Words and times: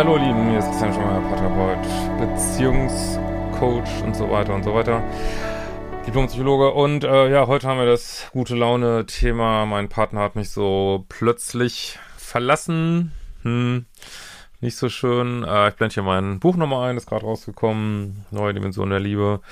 Ja, 0.00 0.06
hallo 0.06 0.16
Lieben, 0.16 0.48
hier 0.48 0.60
ist 0.60 0.66
Christian 0.66 0.94
Schemmer, 0.94 1.20
Paartherapeut, 1.20 2.18
Beziehungscoach 2.18 4.02
und 4.02 4.16
so 4.16 4.30
weiter 4.30 4.54
und 4.54 4.62
so 4.62 4.72
weiter. 4.72 5.02
Diplompsychologe 6.06 6.70
und 6.70 7.04
äh, 7.04 7.30
ja, 7.30 7.46
heute 7.46 7.68
haben 7.68 7.80
wir 7.80 7.84
das 7.84 8.26
gute 8.32 8.56
Laune-Thema. 8.56 9.66
Mein 9.66 9.90
Partner 9.90 10.22
hat 10.22 10.36
mich 10.36 10.48
so 10.48 11.04
plötzlich 11.10 11.98
verlassen. 12.16 13.12
Hm, 13.42 13.84
nicht 14.62 14.78
so 14.78 14.88
schön. 14.88 15.44
Äh, 15.44 15.68
ich 15.68 15.74
blende 15.74 15.92
hier 15.92 16.02
mein 16.02 16.40
Buch 16.40 16.56
nochmal 16.56 16.88
ein, 16.88 16.96
ist 16.96 17.06
gerade 17.06 17.26
rausgekommen. 17.26 18.24
Neue 18.30 18.54
Dimension 18.54 18.88
der 18.88 19.00
Liebe. 19.00 19.42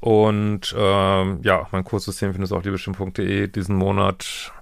Und 0.00 0.74
ähm, 0.76 1.38
ja, 1.44 1.68
mein 1.70 1.84
Kurssystem 1.84 2.32
findest 2.32 2.50
du 2.50 2.56
auf 2.56 2.64
liebestimmt.de 2.64 3.46
diesen 3.46 3.76
Monat 3.76 4.52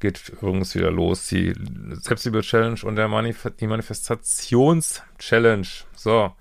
geht 0.00 0.28
übrigens 0.28 0.74
wieder 0.74 0.90
los, 0.90 1.28
die 1.28 1.54
Selbstliebe-Challenge 1.90 2.80
und 2.82 2.96
der 2.96 3.08
Manif 3.08 3.50
die 3.60 3.66
Manifestations-Challenge. 3.66 5.66
So, 5.94 6.32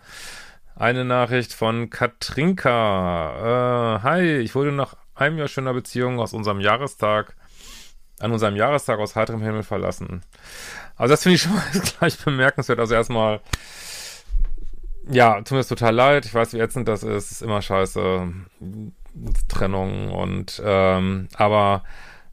eine 0.76 1.06
Nachricht 1.06 1.54
von 1.54 1.90
Katrinka. 1.90 3.98
Äh, 3.98 4.04
hi, 4.04 4.38
ich 4.38 4.56
wurde 4.56 4.72
nach 4.72 4.96
einem 5.16 5.38
Jahr 5.38 5.48
schöner 5.48 5.74
Beziehung 5.74 6.20
aus 6.20 6.34
unserem 6.34 6.60
Jahrestag, 6.60 7.36
an 8.20 8.32
unserem 8.32 8.56
Jahrestag 8.56 9.00
aus 9.00 9.16
heiterem 9.16 9.42
Himmel 9.42 9.64
verlassen. 9.64 10.22
Also 10.96 11.14
das 11.14 11.24
finde 11.24 11.36
ich 11.36 11.42
schon 11.42 11.54
mal 11.54 11.64
gleich 12.00 12.24
bemerkenswert. 12.24 12.80
Also 12.80 12.94
erstmal, 12.94 13.42
ja, 15.10 15.36
tut 15.38 15.52
mir 15.52 15.58
das 15.58 15.68
total 15.68 15.96
leid. 15.96 16.26
Ich 16.26 16.34
weiß, 16.34 16.54
wie 16.54 16.60
ätzend 16.60 16.88
das 16.88 17.04
ist. 17.04 17.32
Ist 17.32 17.42
immer 17.42 17.62
scheiße. 17.62 18.32
Trennung 19.48 20.12
und, 20.12 20.62
ähm, 20.64 21.28
aber 21.36 21.84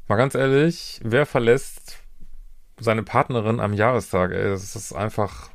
Mal 0.06 0.16
ganz 0.16 0.34
ehrlich, 0.34 1.00
wer 1.02 1.24
verlässt 1.24 1.98
seine 2.78 3.02
Partnerin 3.02 3.60
am 3.60 3.72
Jahrestag? 3.72 4.32
Ey, 4.32 4.50
das 4.50 4.76
ist 4.76 4.92
einfach, 4.92 5.48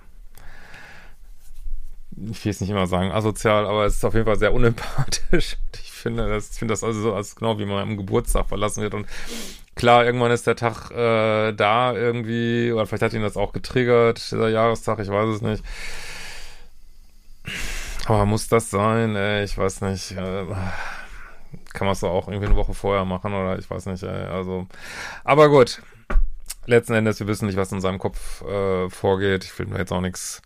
ich 2.17 2.44
will 2.44 2.50
es 2.50 2.61
nicht 2.61 2.72
immer 2.72 2.88
sagen, 2.88 3.11
asozial, 3.11 3.67
aber 3.67 3.86
es 3.86 3.97
ist 3.97 4.06
auf 4.06 4.16
jeden 4.16 4.25
Fall 4.25 4.39
sehr 4.39 4.53
unempathisch. 4.53 5.58
Ich 5.81 6.03
finde 6.03 6.30
das, 6.30 6.52
ich 6.52 6.59
finde 6.59 6.72
das 6.72 6.81
also 6.86 7.02
so, 7.02 7.14
als 7.14 7.36
genau 7.36 7.59
wie 7.59 7.66
man 7.66 7.80
am 7.80 7.97
Geburtstag 7.97 8.47
verlassen 8.47 8.81
wird 8.81 8.94
und 8.94 9.06
klar, 9.75 10.06
irgendwann 10.06 10.31
ist 10.31 10.47
der 10.47 10.56
Tag 10.56 10.91
äh, 10.91 11.52
da 11.52 11.91
irgendwie, 11.91 12.72
oder 12.72 12.86
vielleicht 12.86 13.03
hat 13.03 13.13
ihn 13.13 13.22
das 13.22 13.36
auch 13.36 13.52
getriggert, 13.52 14.31
dieser 14.31 14.47
Jahrestag, 14.47 15.00
ich 15.00 15.09
weiß 15.09 15.28
es 15.28 15.41
nicht. 15.41 15.61
Aber 18.06 18.25
muss 18.25 18.47
das 18.47 18.69
sein? 18.69 19.17
Ey, 19.17 19.44
ich 19.44 19.58
weiß 19.58 19.81
nicht. 19.81 20.11
Äh, 20.11 20.45
kann 21.73 21.86
man 21.86 21.94
es 21.94 22.03
auch 22.03 22.28
irgendwie 22.28 22.48
eine 22.48 22.56
Woche 22.56 22.73
vorher 22.73 23.06
machen 23.06 23.34
oder 23.34 23.58
ich 23.58 23.70
weiß 23.70 23.86
nicht. 23.88 24.03
Also, 24.03 24.67
aber 25.23 25.50
gut. 25.50 25.81
Letzten 26.66 26.94
Endes, 26.94 27.20
wir 27.20 27.28
wissen 27.28 27.48
nicht, 27.48 27.58
was 27.58 27.72
in 27.72 27.81
seinem 27.81 28.00
Kopf 28.00 28.42
äh, 28.44 28.89
vorgeht. 28.89 29.44
Ich 29.44 29.58
will 29.58 29.66
mir 29.67 29.80
jetzt 29.80 29.92
auch 29.92 30.02
nichts 30.02 30.42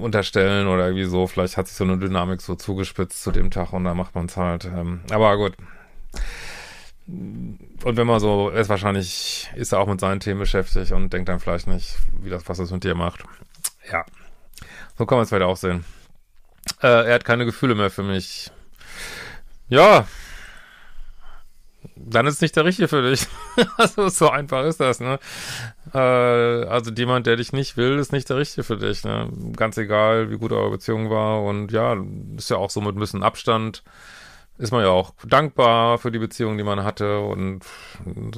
unterstellen 0.00 0.66
oder 0.66 0.86
irgendwie 0.86 1.04
so. 1.04 1.26
Vielleicht 1.26 1.56
hat 1.56 1.68
sich 1.68 1.76
so 1.76 1.84
eine 1.84 1.98
Dynamik 1.98 2.40
so 2.40 2.54
zugespitzt 2.54 3.22
zu 3.22 3.30
dem 3.30 3.50
Tag 3.50 3.72
und 3.72 3.84
da 3.84 3.94
macht 3.94 4.14
man 4.14 4.26
es 4.26 4.36
halt. 4.36 4.64
Ähm, 4.64 5.00
aber 5.10 5.36
gut. 5.36 5.54
Und 7.06 7.96
wenn 7.96 8.06
man 8.06 8.20
so 8.20 8.50
ist, 8.50 8.68
wahrscheinlich 8.68 9.50
ist 9.54 9.72
er 9.72 9.80
auch 9.80 9.88
mit 9.88 10.00
seinen 10.00 10.20
Themen 10.20 10.40
beschäftigt 10.40 10.92
und 10.92 11.12
denkt 11.12 11.28
dann 11.28 11.40
vielleicht 11.40 11.66
nicht, 11.66 11.96
wie 12.20 12.30
das, 12.30 12.48
was 12.48 12.58
das 12.58 12.70
mit 12.70 12.84
dir 12.84 12.94
macht. 12.94 13.24
Ja. 13.90 14.04
So 14.96 15.06
kann 15.06 15.18
man 15.18 15.24
es 15.24 15.30
vielleicht 15.30 15.44
auch 15.44 15.56
sehen. 15.56 15.84
Äh, 16.82 17.08
er 17.08 17.14
hat 17.14 17.24
keine 17.24 17.46
Gefühle 17.46 17.74
mehr 17.74 17.90
für 17.90 18.02
mich. 18.02 18.50
Ja. 19.68 20.06
Dann 21.96 22.26
ist 22.26 22.34
es 22.34 22.40
nicht 22.40 22.56
der 22.56 22.64
Richtige 22.64 22.88
für 22.88 23.08
dich. 23.08 23.26
also 23.76 24.08
so 24.08 24.30
einfach 24.30 24.64
ist 24.64 24.80
das, 24.80 25.00
ne? 25.00 25.18
Äh, 25.94 25.98
also 25.98 26.90
jemand, 26.92 27.26
der 27.26 27.36
dich 27.36 27.52
nicht 27.52 27.76
will, 27.76 27.98
ist 27.98 28.12
nicht 28.12 28.28
der 28.28 28.36
Richtige 28.36 28.64
für 28.64 28.76
dich, 28.76 29.04
ne? 29.04 29.30
Ganz 29.56 29.78
egal, 29.78 30.30
wie 30.30 30.38
gut 30.38 30.52
eure 30.52 30.70
Beziehung 30.70 31.10
war. 31.10 31.42
Und 31.42 31.72
ja, 31.72 31.96
ist 32.36 32.50
ja 32.50 32.56
auch 32.56 32.70
so 32.70 32.80
mit 32.80 32.96
ein 32.96 33.00
bisschen 33.00 33.22
Abstand. 33.22 33.82
Ist 34.58 34.72
man 34.72 34.82
ja 34.82 34.90
auch 34.90 35.14
dankbar 35.24 35.98
für 35.98 36.10
die 36.10 36.18
Beziehung, 36.18 36.58
die 36.58 36.64
man 36.64 36.84
hatte. 36.84 37.20
Und 37.20 37.64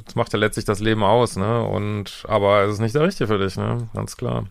das 0.05 0.15
macht 0.15 0.31
ja 0.31 0.39
letztlich 0.39 0.65
das 0.65 0.79
Leben 0.79 1.03
aus, 1.03 1.35
ne? 1.35 1.63
Und 1.63 2.25
aber 2.27 2.61
es 2.63 2.73
ist 2.73 2.79
nicht 2.79 2.95
der 2.95 3.03
Richtige 3.03 3.27
für 3.27 3.39
dich, 3.39 3.57
ne? 3.57 3.89
Ganz 3.93 4.15
klar. 4.15 4.45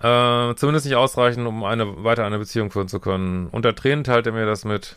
Äh, 0.00 0.54
zumindest 0.54 0.86
nicht 0.86 0.94
ausreichend, 0.94 1.46
um 1.46 1.64
eine 1.64 2.04
weiter 2.04 2.24
eine 2.24 2.38
Beziehung 2.38 2.70
führen 2.70 2.88
zu 2.88 3.00
können. 3.00 3.48
Unter 3.48 3.74
Tränen 3.74 4.04
teilt 4.04 4.26
er 4.26 4.32
mir 4.32 4.46
das 4.46 4.64
mit. 4.64 4.96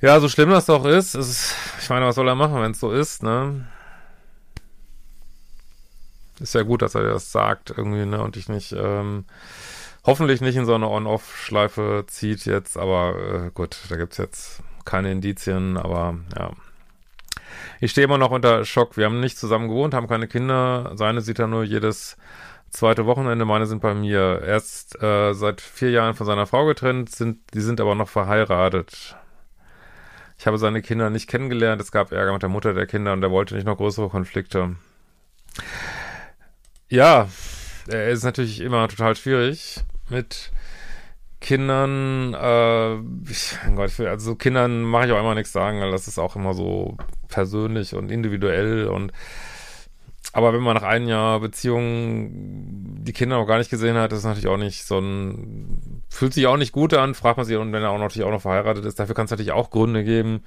Ja, 0.00 0.18
so 0.20 0.28
schlimm 0.28 0.50
das 0.50 0.66
doch 0.66 0.84
ist, 0.84 1.14
ist 1.14 1.54
ich 1.80 1.88
meine, 1.88 2.06
was 2.06 2.16
soll 2.16 2.28
er 2.28 2.34
machen, 2.34 2.60
wenn 2.60 2.72
es 2.72 2.80
so 2.80 2.90
ist, 2.90 3.22
ne? 3.22 3.66
Ist 6.40 6.54
ja 6.54 6.62
gut, 6.62 6.82
dass 6.82 6.96
er 6.96 7.04
das 7.04 7.30
sagt 7.30 7.70
irgendwie, 7.70 8.04
ne? 8.04 8.20
Und 8.22 8.36
ich 8.36 8.48
nicht, 8.48 8.72
ähm, 8.72 9.24
hoffentlich 10.04 10.40
nicht 10.40 10.56
in 10.56 10.66
so 10.66 10.74
eine 10.74 10.88
On-Off-Schleife 10.88 12.04
zieht 12.08 12.44
jetzt, 12.44 12.76
aber 12.76 13.46
äh, 13.46 13.50
gut, 13.54 13.78
da 13.88 13.96
gibt's 13.96 14.18
jetzt 14.18 14.62
keine 14.84 15.12
Indizien, 15.12 15.76
aber 15.76 16.18
ja. 16.36 16.50
Ich 17.80 17.92
stehe 17.92 18.04
immer 18.04 18.18
noch 18.18 18.30
unter 18.30 18.64
Schock. 18.64 18.96
Wir 18.96 19.06
haben 19.06 19.20
nicht 19.20 19.38
zusammen 19.38 19.68
gewohnt, 19.68 19.94
haben 19.94 20.08
keine 20.08 20.26
Kinder. 20.26 20.92
Seine 20.96 21.20
sieht 21.20 21.38
er 21.38 21.46
nur 21.46 21.62
jedes 21.64 22.16
zweite 22.74 23.06
Wochenende, 23.06 23.44
meine 23.44 23.66
sind 23.66 23.80
bei 23.80 23.94
mir. 23.94 24.42
Erst 24.44 25.00
äh, 25.02 25.32
seit 25.32 25.60
vier 25.60 25.90
Jahren 25.90 26.14
von 26.14 26.26
seiner 26.26 26.46
Frau 26.46 26.66
getrennt, 26.66 27.10
sind, 27.10 27.38
die 27.54 27.60
sind 27.60 27.80
aber 27.80 27.94
noch 27.94 28.08
verheiratet. 28.08 29.16
Ich 30.38 30.46
habe 30.46 30.58
seine 30.58 30.82
Kinder 30.82 31.10
nicht 31.10 31.28
kennengelernt, 31.28 31.80
es 31.80 31.92
gab 31.92 32.12
Ärger 32.12 32.32
mit 32.32 32.42
der 32.42 32.48
Mutter 32.48 32.74
der 32.74 32.86
Kinder 32.86 33.12
und 33.12 33.22
er 33.22 33.30
wollte 33.30 33.54
nicht 33.54 33.66
noch 33.66 33.76
größere 33.76 34.08
Konflikte. 34.08 34.76
Ja, 36.88 37.28
es 37.86 38.18
ist 38.18 38.24
natürlich 38.24 38.60
immer 38.60 38.88
total 38.88 39.14
schwierig 39.14 39.84
mit 40.10 40.50
Kindern, 41.40 42.34
äh, 42.34 42.94
ich, 43.30 43.56
Gott, 43.76 44.00
also 44.00 44.34
Kindern 44.34 44.82
mache 44.82 45.06
ich 45.06 45.12
auch 45.12 45.20
immer 45.20 45.34
nichts 45.34 45.52
sagen, 45.52 45.80
weil 45.80 45.92
das 45.92 46.08
ist 46.08 46.18
auch 46.18 46.36
immer 46.36 46.54
so 46.54 46.96
persönlich 47.28 47.94
und 47.94 48.10
individuell 48.10 48.88
und 48.88 49.12
aber 50.34 50.52
wenn 50.52 50.62
man 50.62 50.74
nach 50.74 50.82
einem 50.82 51.06
Jahr 51.06 51.38
Beziehung 51.38 52.28
die 53.04 53.12
Kinder 53.12 53.36
noch 53.36 53.46
gar 53.46 53.58
nicht 53.58 53.70
gesehen 53.70 53.96
hat, 53.96 54.12
ist 54.12 54.24
natürlich 54.24 54.48
auch 54.48 54.56
nicht 54.56 54.84
so 54.84 54.98
ein, 54.98 56.02
fühlt 56.08 56.34
sich 56.34 56.48
auch 56.48 56.56
nicht 56.56 56.72
gut 56.72 56.92
an, 56.92 57.14
fragt 57.14 57.36
man 57.36 57.46
sich, 57.46 57.56
und 57.56 57.72
wenn 57.72 57.84
er 57.84 57.90
auch 57.90 58.00
natürlich 58.00 58.26
auch 58.26 58.32
noch 58.32 58.42
verheiratet 58.42 58.84
ist, 58.84 58.98
dafür 58.98 59.14
kann 59.14 59.26
es 59.26 59.30
natürlich 59.30 59.52
auch 59.52 59.70
Gründe 59.70 60.02
geben. 60.02 60.42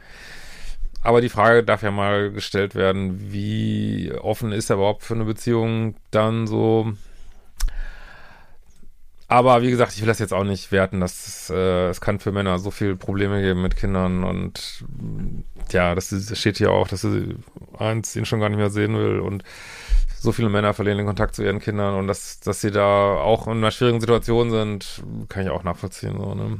Aber 1.03 1.21
die 1.21 1.29
Frage 1.29 1.63
darf 1.63 1.83
ja 1.83 1.91
mal 1.91 2.33
gestellt 2.33 2.75
werden, 2.75 3.31
wie 3.31 4.11
offen 4.11 4.51
ist 4.51 4.69
er 4.69 4.75
überhaupt 4.75 5.03
für 5.03 5.13
eine 5.13 5.23
Beziehung 5.23 5.95
dann 6.11 6.47
so? 6.47 6.91
Aber 9.29 9.61
wie 9.61 9.71
gesagt, 9.71 9.93
ich 9.93 10.01
will 10.01 10.07
das 10.07 10.19
jetzt 10.19 10.33
auch 10.33 10.43
nicht 10.43 10.73
werten, 10.73 10.99
dass 10.99 11.49
äh, 11.49 11.87
es 11.87 12.01
kann 12.01 12.19
für 12.19 12.33
Männer 12.33 12.59
so 12.59 12.71
viele 12.71 12.97
Probleme 12.97 13.41
geben 13.41 13.61
mit 13.61 13.77
Kindern 13.77 14.25
und 14.25 14.83
ja, 15.73 15.95
das, 15.95 16.09
das 16.09 16.37
steht 16.37 16.57
hier 16.57 16.71
auch, 16.71 16.87
dass 16.87 17.01
sie 17.01 17.35
eins 17.77 18.15
ihn 18.15 18.25
schon 18.25 18.39
gar 18.39 18.49
nicht 18.49 18.57
mehr 18.57 18.69
sehen 18.69 18.95
will 18.95 19.19
und 19.19 19.43
so 20.19 20.31
viele 20.31 20.49
Männer 20.49 20.73
verlieren 20.73 20.97
den 20.97 21.07
Kontakt 21.07 21.35
zu 21.35 21.43
ihren 21.43 21.59
Kindern 21.59 21.95
und 21.95 22.07
dass, 22.07 22.39
dass 22.39 22.61
sie 22.61 22.71
da 22.71 23.15
auch 23.15 23.47
in 23.47 23.57
einer 23.57 23.71
schwierigen 23.71 24.01
Situation 24.01 24.49
sind, 24.49 25.03
kann 25.29 25.43
ich 25.43 25.49
auch 25.49 25.63
nachvollziehen. 25.63 26.17
So, 26.17 26.33
ne? 26.33 26.57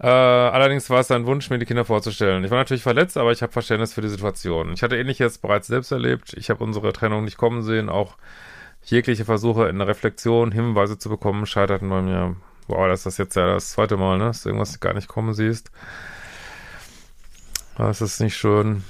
Äh, 0.00 0.06
allerdings 0.06 0.88
war 0.90 1.00
es 1.00 1.08
sein 1.08 1.26
Wunsch, 1.26 1.50
mir 1.50 1.58
die 1.58 1.66
Kinder 1.66 1.84
vorzustellen. 1.84 2.44
Ich 2.44 2.50
war 2.50 2.58
natürlich 2.58 2.82
verletzt, 2.82 3.16
aber 3.16 3.32
ich 3.32 3.42
habe 3.42 3.52
Verständnis 3.52 3.92
für 3.92 4.00
die 4.00 4.08
Situation. 4.08 4.72
Ich 4.72 4.82
hatte 4.82 4.96
ähnliches 4.96 5.38
bereits 5.38 5.66
selbst 5.66 5.90
erlebt. 5.90 6.34
Ich 6.34 6.50
habe 6.50 6.62
unsere 6.62 6.92
Trennung 6.92 7.24
nicht 7.24 7.36
kommen 7.36 7.62
sehen. 7.62 7.88
Auch 7.88 8.16
jegliche 8.84 9.24
Versuche 9.24 9.68
in 9.68 9.78
der 9.78 9.88
Reflexion 9.88 10.52
Hinweise 10.52 10.98
zu 10.98 11.08
bekommen, 11.08 11.46
scheiterten 11.46 11.90
bei 11.90 12.00
mir. 12.00 12.36
Boah, 12.68 12.88
das 12.88 13.06
ist 13.06 13.18
jetzt 13.18 13.34
ja 13.34 13.54
das 13.54 13.72
zweite 13.72 13.96
Mal, 13.96 14.18
ne? 14.18 14.26
Dass 14.26 14.42
du 14.42 14.50
irgendwas 14.50 14.78
gar 14.78 14.94
nicht 14.94 15.08
kommen 15.08 15.34
siehst. 15.34 15.72
Das 17.78 18.02
ist 18.02 18.20
nicht 18.20 18.36
schön. 18.36 18.82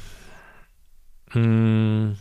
Hm. 1.31 2.17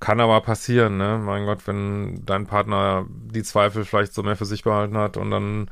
Kann 0.00 0.20
aber 0.20 0.40
passieren, 0.40 0.96
ne? 0.96 1.20
Mein 1.22 1.44
Gott, 1.44 1.66
wenn 1.66 2.24
dein 2.24 2.46
Partner 2.46 3.06
die 3.08 3.42
Zweifel 3.42 3.84
vielleicht 3.84 4.14
so 4.14 4.22
mehr 4.22 4.36
für 4.36 4.46
sich 4.46 4.64
behalten 4.64 4.96
hat 4.96 5.18
und 5.18 5.30
dann 5.30 5.70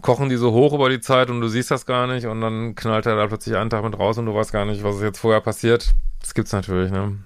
kochen 0.00 0.28
die 0.28 0.36
so 0.36 0.52
hoch 0.52 0.72
über 0.72 0.88
die 0.88 1.00
Zeit 1.00 1.30
und 1.30 1.40
du 1.40 1.48
siehst 1.48 1.72
das 1.72 1.84
gar 1.84 2.06
nicht 2.06 2.26
und 2.26 2.40
dann 2.40 2.76
knallt 2.76 3.06
er 3.06 3.16
da 3.16 3.26
plötzlich 3.26 3.56
einen 3.56 3.70
Tag 3.70 3.82
mit 3.82 3.98
raus 3.98 4.18
und 4.18 4.26
du 4.26 4.34
weißt 4.34 4.52
gar 4.52 4.64
nicht, 4.64 4.84
was 4.84 5.02
jetzt 5.02 5.18
vorher 5.18 5.40
passiert. 5.40 5.92
Das 6.20 6.34
gibt's 6.34 6.52
natürlich, 6.52 6.92
ne? 6.92 7.18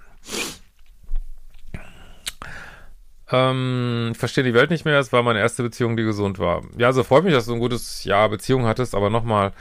Ähm, 3.30 4.10
ich 4.12 4.18
verstehe 4.18 4.44
die 4.44 4.54
Welt 4.54 4.70
nicht 4.70 4.86
mehr. 4.86 4.98
Es 4.98 5.12
war 5.12 5.22
meine 5.22 5.40
erste 5.40 5.62
Beziehung, 5.62 5.96
die 5.96 6.04
gesund 6.04 6.38
war. 6.38 6.62
Ja, 6.78 6.92
so 6.92 7.02
freut 7.02 7.24
mich, 7.24 7.34
dass 7.34 7.46
du 7.46 7.52
ein 7.52 7.58
gutes 7.58 8.04
Jahr 8.04 8.30
Beziehung 8.30 8.64
hattest, 8.64 8.94
aber 8.94 9.10
nochmal, 9.10 9.52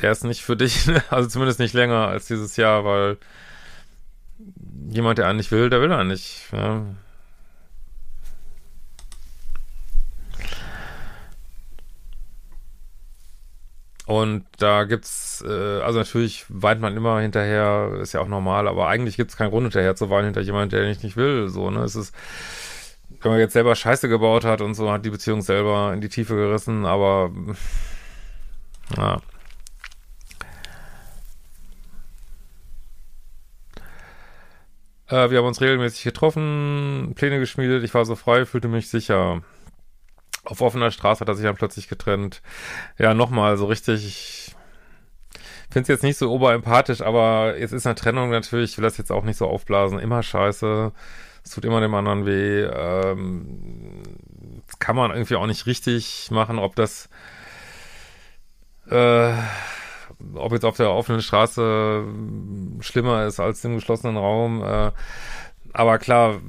der 0.00 0.12
ist 0.12 0.24
nicht 0.24 0.42
für 0.42 0.56
dich, 0.56 0.86
ne? 0.88 1.02
also 1.10 1.28
zumindest 1.28 1.60
nicht 1.60 1.74
länger 1.74 2.08
als 2.08 2.26
dieses 2.26 2.56
Jahr, 2.56 2.84
weil 2.84 3.18
jemand, 4.88 5.18
der 5.18 5.26
einen 5.26 5.38
nicht 5.38 5.50
will, 5.50 5.70
der 5.70 5.80
will 5.80 5.92
einen 5.92 6.08
nicht. 6.08 6.48
Ja. 6.52 6.84
Und 14.06 14.46
da 14.56 14.84
gibt's, 14.84 15.44
äh, 15.46 15.82
also 15.82 15.98
natürlich 15.98 16.46
weint 16.48 16.80
man 16.80 16.96
immer 16.96 17.20
hinterher, 17.20 17.98
ist 18.00 18.14
ja 18.14 18.20
auch 18.20 18.28
normal, 18.28 18.66
aber 18.66 18.88
eigentlich 18.88 19.18
gibt's 19.18 19.36
keinen 19.36 19.50
Grund 19.50 19.64
hinterher 19.64 19.96
zu 19.96 20.08
weinen 20.08 20.26
hinter 20.26 20.40
jemand, 20.40 20.72
der 20.72 20.86
nicht, 20.86 21.02
nicht 21.02 21.18
will. 21.18 21.50
So, 21.50 21.70
ne? 21.70 21.80
Es 21.80 21.94
ist, 21.94 22.14
wenn 23.20 23.32
man 23.32 23.40
jetzt 23.40 23.52
selber 23.52 23.74
Scheiße 23.74 24.08
gebaut 24.08 24.46
hat 24.46 24.62
und 24.62 24.74
so, 24.74 24.90
hat 24.90 25.04
die 25.04 25.10
Beziehung 25.10 25.42
selber 25.42 25.92
in 25.92 26.00
die 26.00 26.08
Tiefe 26.08 26.36
gerissen, 26.36 26.86
aber 26.86 27.30
ja. 28.96 29.20
Äh, 35.08 35.30
wir 35.30 35.38
haben 35.38 35.46
uns 35.46 35.60
regelmäßig 35.60 36.04
getroffen, 36.04 37.12
Pläne 37.16 37.38
geschmiedet, 37.38 37.82
ich 37.84 37.94
war 37.94 38.04
so 38.04 38.14
frei, 38.16 38.44
fühlte 38.46 38.68
mich 38.68 38.88
sicher. 38.90 39.42
Auf 40.44 40.60
offener 40.60 40.90
Straße 40.90 41.20
hat 41.20 41.28
er 41.28 41.34
sich 41.34 41.44
dann 41.44 41.56
plötzlich 41.56 41.88
getrennt. 41.88 42.42
Ja, 42.98 43.14
nochmal, 43.14 43.56
so 43.56 43.66
richtig, 43.66 44.04
ich 44.04 44.54
finde 45.70 45.82
es 45.82 45.88
jetzt 45.88 46.02
nicht 46.02 46.18
so 46.18 46.30
oberempathisch, 46.30 47.02
aber 47.02 47.54
es 47.58 47.72
ist 47.72 47.86
eine 47.86 47.94
Trennung 47.94 48.30
natürlich, 48.30 48.72
ich 48.72 48.78
will 48.78 48.84
das 48.84 48.98
jetzt 48.98 49.12
auch 49.12 49.24
nicht 49.24 49.36
so 49.36 49.46
aufblasen, 49.46 49.98
immer 49.98 50.22
scheiße. 50.22 50.92
Es 51.44 51.50
tut 51.50 51.64
immer 51.64 51.80
dem 51.80 51.94
anderen 51.94 52.26
weh. 52.26 52.62
Ähm, 52.62 54.02
kann 54.78 54.96
man 54.96 55.10
irgendwie 55.10 55.36
auch 55.36 55.46
nicht 55.46 55.66
richtig 55.66 56.30
machen, 56.30 56.58
ob 56.58 56.76
das 56.76 57.08
äh, 58.90 59.32
ob 60.34 60.52
jetzt 60.52 60.64
auf 60.64 60.76
der 60.76 60.90
offenen 60.90 61.22
Straße 61.22 62.04
schlimmer 62.80 63.26
ist 63.26 63.40
als 63.40 63.64
im 63.64 63.76
geschlossenen 63.76 64.16
Raum. 64.16 64.62
Äh, 64.62 64.92
aber 65.72 65.98
klar, 65.98 66.40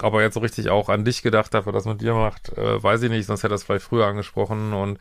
ob 0.00 0.14
er 0.14 0.22
jetzt 0.22 0.34
so 0.34 0.40
richtig 0.40 0.70
auch 0.70 0.88
an 0.88 1.04
dich 1.04 1.22
gedacht 1.22 1.54
hat, 1.54 1.66
was 1.66 1.74
das 1.74 1.84
mit 1.86 2.00
dir 2.00 2.14
macht, 2.14 2.56
äh, 2.56 2.82
weiß 2.82 3.02
ich 3.02 3.10
nicht, 3.10 3.26
sonst 3.26 3.42
hätte 3.42 3.54
er 3.54 3.56
es 3.56 3.64
vielleicht 3.64 3.84
früher 3.84 4.06
angesprochen 4.06 4.72
und 4.72 4.98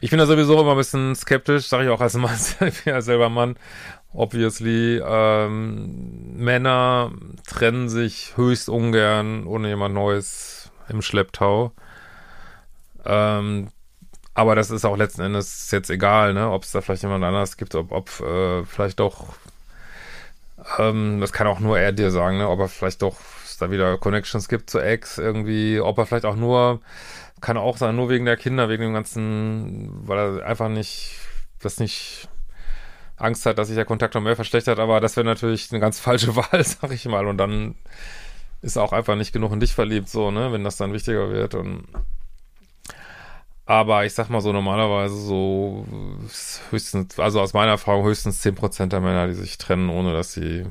ich 0.00 0.10
bin 0.10 0.18
da 0.18 0.26
sowieso 0.26 0.60
immer 0.60 0.72
ein 0.72 0.76
bisschen 0.76 1.14
skeptisch, 1.14 1.68
sage 1.68 1.84
ich 1.84 1.90
auch 1.90 2.00
als 2.00 2.14
Mann, 2.14 2.38
ja 2.84 3.00
selber 3.00 3.30
Mann, 3.30 3.56
obviously. 4.12 5.00
Ähm, 5.04 6.36
Männer 6.36 7.12
trennen 7.46 7.88
sich 7.88 8.36
höchst 8.36 8.68
ungern 8.68 9.46
ohne 9.46 9.68
jemand 9.68 9.94
Neues 9.94 10.70
im 10.88 11.00
Schlepptau. 11.00 11.72
Ähm, 13.04 13.68
aber 14.36 14.54
das 14.54 14.70
ist 14.70 14.84
auch 14.84 14.98
letzten 14.98 15.22
Endes 15.22 15.70
jetzt 15.70 15.88
egal, 15.88 16.34
ne, 16.34 16.50
ob 16.50 16.62
es 16.62 16.70
da 16.70 16.82
vielleicht 16.82 17.02
jemand 17.02 17.24
anders 17.24 17.56
gibt, 17.56 17.74
ob, 17.74 17.90
ob 17.90 18.20
äh, 18.20 18.64
vielleicht 18.66 19.00
doch, 19.00 19.32
ähm, 20.78 21.20
das 21.22 21.32
kann 21.32 21.46
auch 21.46 21.58
nur 21.58 21.78
er 21.78 21.92
dir 21.92 22.10
sagen, 22.10 22.36
ne, 22.36 22.46
ob 22.46 22.60
er 22.60 22.68
vielleicht 22.68 23.00
doch 23.00 23.16
da 23.58 23.70
wieder 23.70 23.96
Connections 23.96 24.50
gibt 24.50 24.68
zu 24.68 24.78
Ex 24.78 25.16
irgendwie, 25.16 25.80
ob 25.80 25.96
er 25.96 26.04
vielleicht 26.04 26.26
auch 26.26 26.36
nur, 26.36 26.82
kann 27.40 27.56
auch 27.56 27.78
sein, 27.78 27.96
nur 27.96 28.10
wegen 28.10 28.26
der 28.26 28.36
Kinder, 28.36 28.68
wegen 28.68 28.82
dem 28.82 28.92
ganzen, 28.92 29.90
weil 30.06 30.18
er 30.18 30.46
einfach 30.46 30.68
nicht, 30.68 31.16
das 31.62 31.80
nicht 31.80 32.28
Angst 33.16 33.46
hat, 33.46 33.56
dass 33.56 33.68
sich 33.68 33.76
der 33.76 33.86
Kontakt 33.86 34.14
noch 34.14 34.20
mehr 34.20 34.36
verschlechtert, 34.36 34.78
aber 34.78 35.00
das 35.00 35.16
wäre 35.16 35.24
natürlich 35.24 35.72
eine 35.72 35.80
ganz 35.80 35.98
falsche 35.98 36.36
Wahl, 36.36 36.62
sag 36.62 36.92
ich 36.92 37.06
mal, 37.06 37.26
und 37.26 37.38
dann 37.38 37.74
ist 38.60 38.76
er 38.76 38.82
auch 38.82 38.92
einfach 38.92 39.16
nicht 39.16 39.32
genug 39.32 39.52
in 39.52 39.60
dich 39.60 39.74
verliebt, 39.74 40.10
so, 40.10 40.30
ne, 40.30 40.52
wenn 40.52 40.62
das 40.62 40.76
dann 40.76 40.92
wichtiger 40.92 41.30
wird 41.30 41.54
und 41.54 41.86
aber 43.66 44.04
ich 44.04 44.14
sag 44.14 44.30
mal 44.30 44.40
so, 44.40 44.52
normalerweise 44.52 45.16
so 45.16 45.84
höchstens, 46.70 47.18
also 47.18 47.40
aus 47.40 47.52
meiner 47.52 47.72
Erfahrung 47.72 48.04
höchstens 48.04 48.44
10% 48.44 48.86
der 48.86 49.00
Männer, 49.00 49.26
die 49.26 49.34
sich 49.34 49.58
trennen, 49.58 49.90
ohne 49.90 50.12
dass 50.12 50.32
sie 50.32 50.66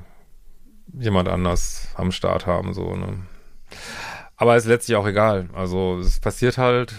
jemand 0.94 1.28
anders 1.28 1.90
am 1.96 2.12
Start 2.12 2.48
haben, 2.48 2.74
so, 2.74 2.96
ne. 2.96 3.18
Aber 4.38 4.56
ist 4.56 4.66
letztlich 4.66 4.96
auch 4.98 5.08
egal. 5.08 5.50
Also 5.54 6.00
es 6.00 6.20
passiert 6.20 6.58
halt. 6.58 6.94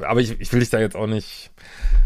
Aber 0.00 0.20
ich, 0.20 0.40
ich 0.40 0.52
will 0.52 0.60
dich 0.60 0.70
da 0.70 0.80
jetzt 0.80 0.96
auch 0.96 1.06
nicht 1.06 1.50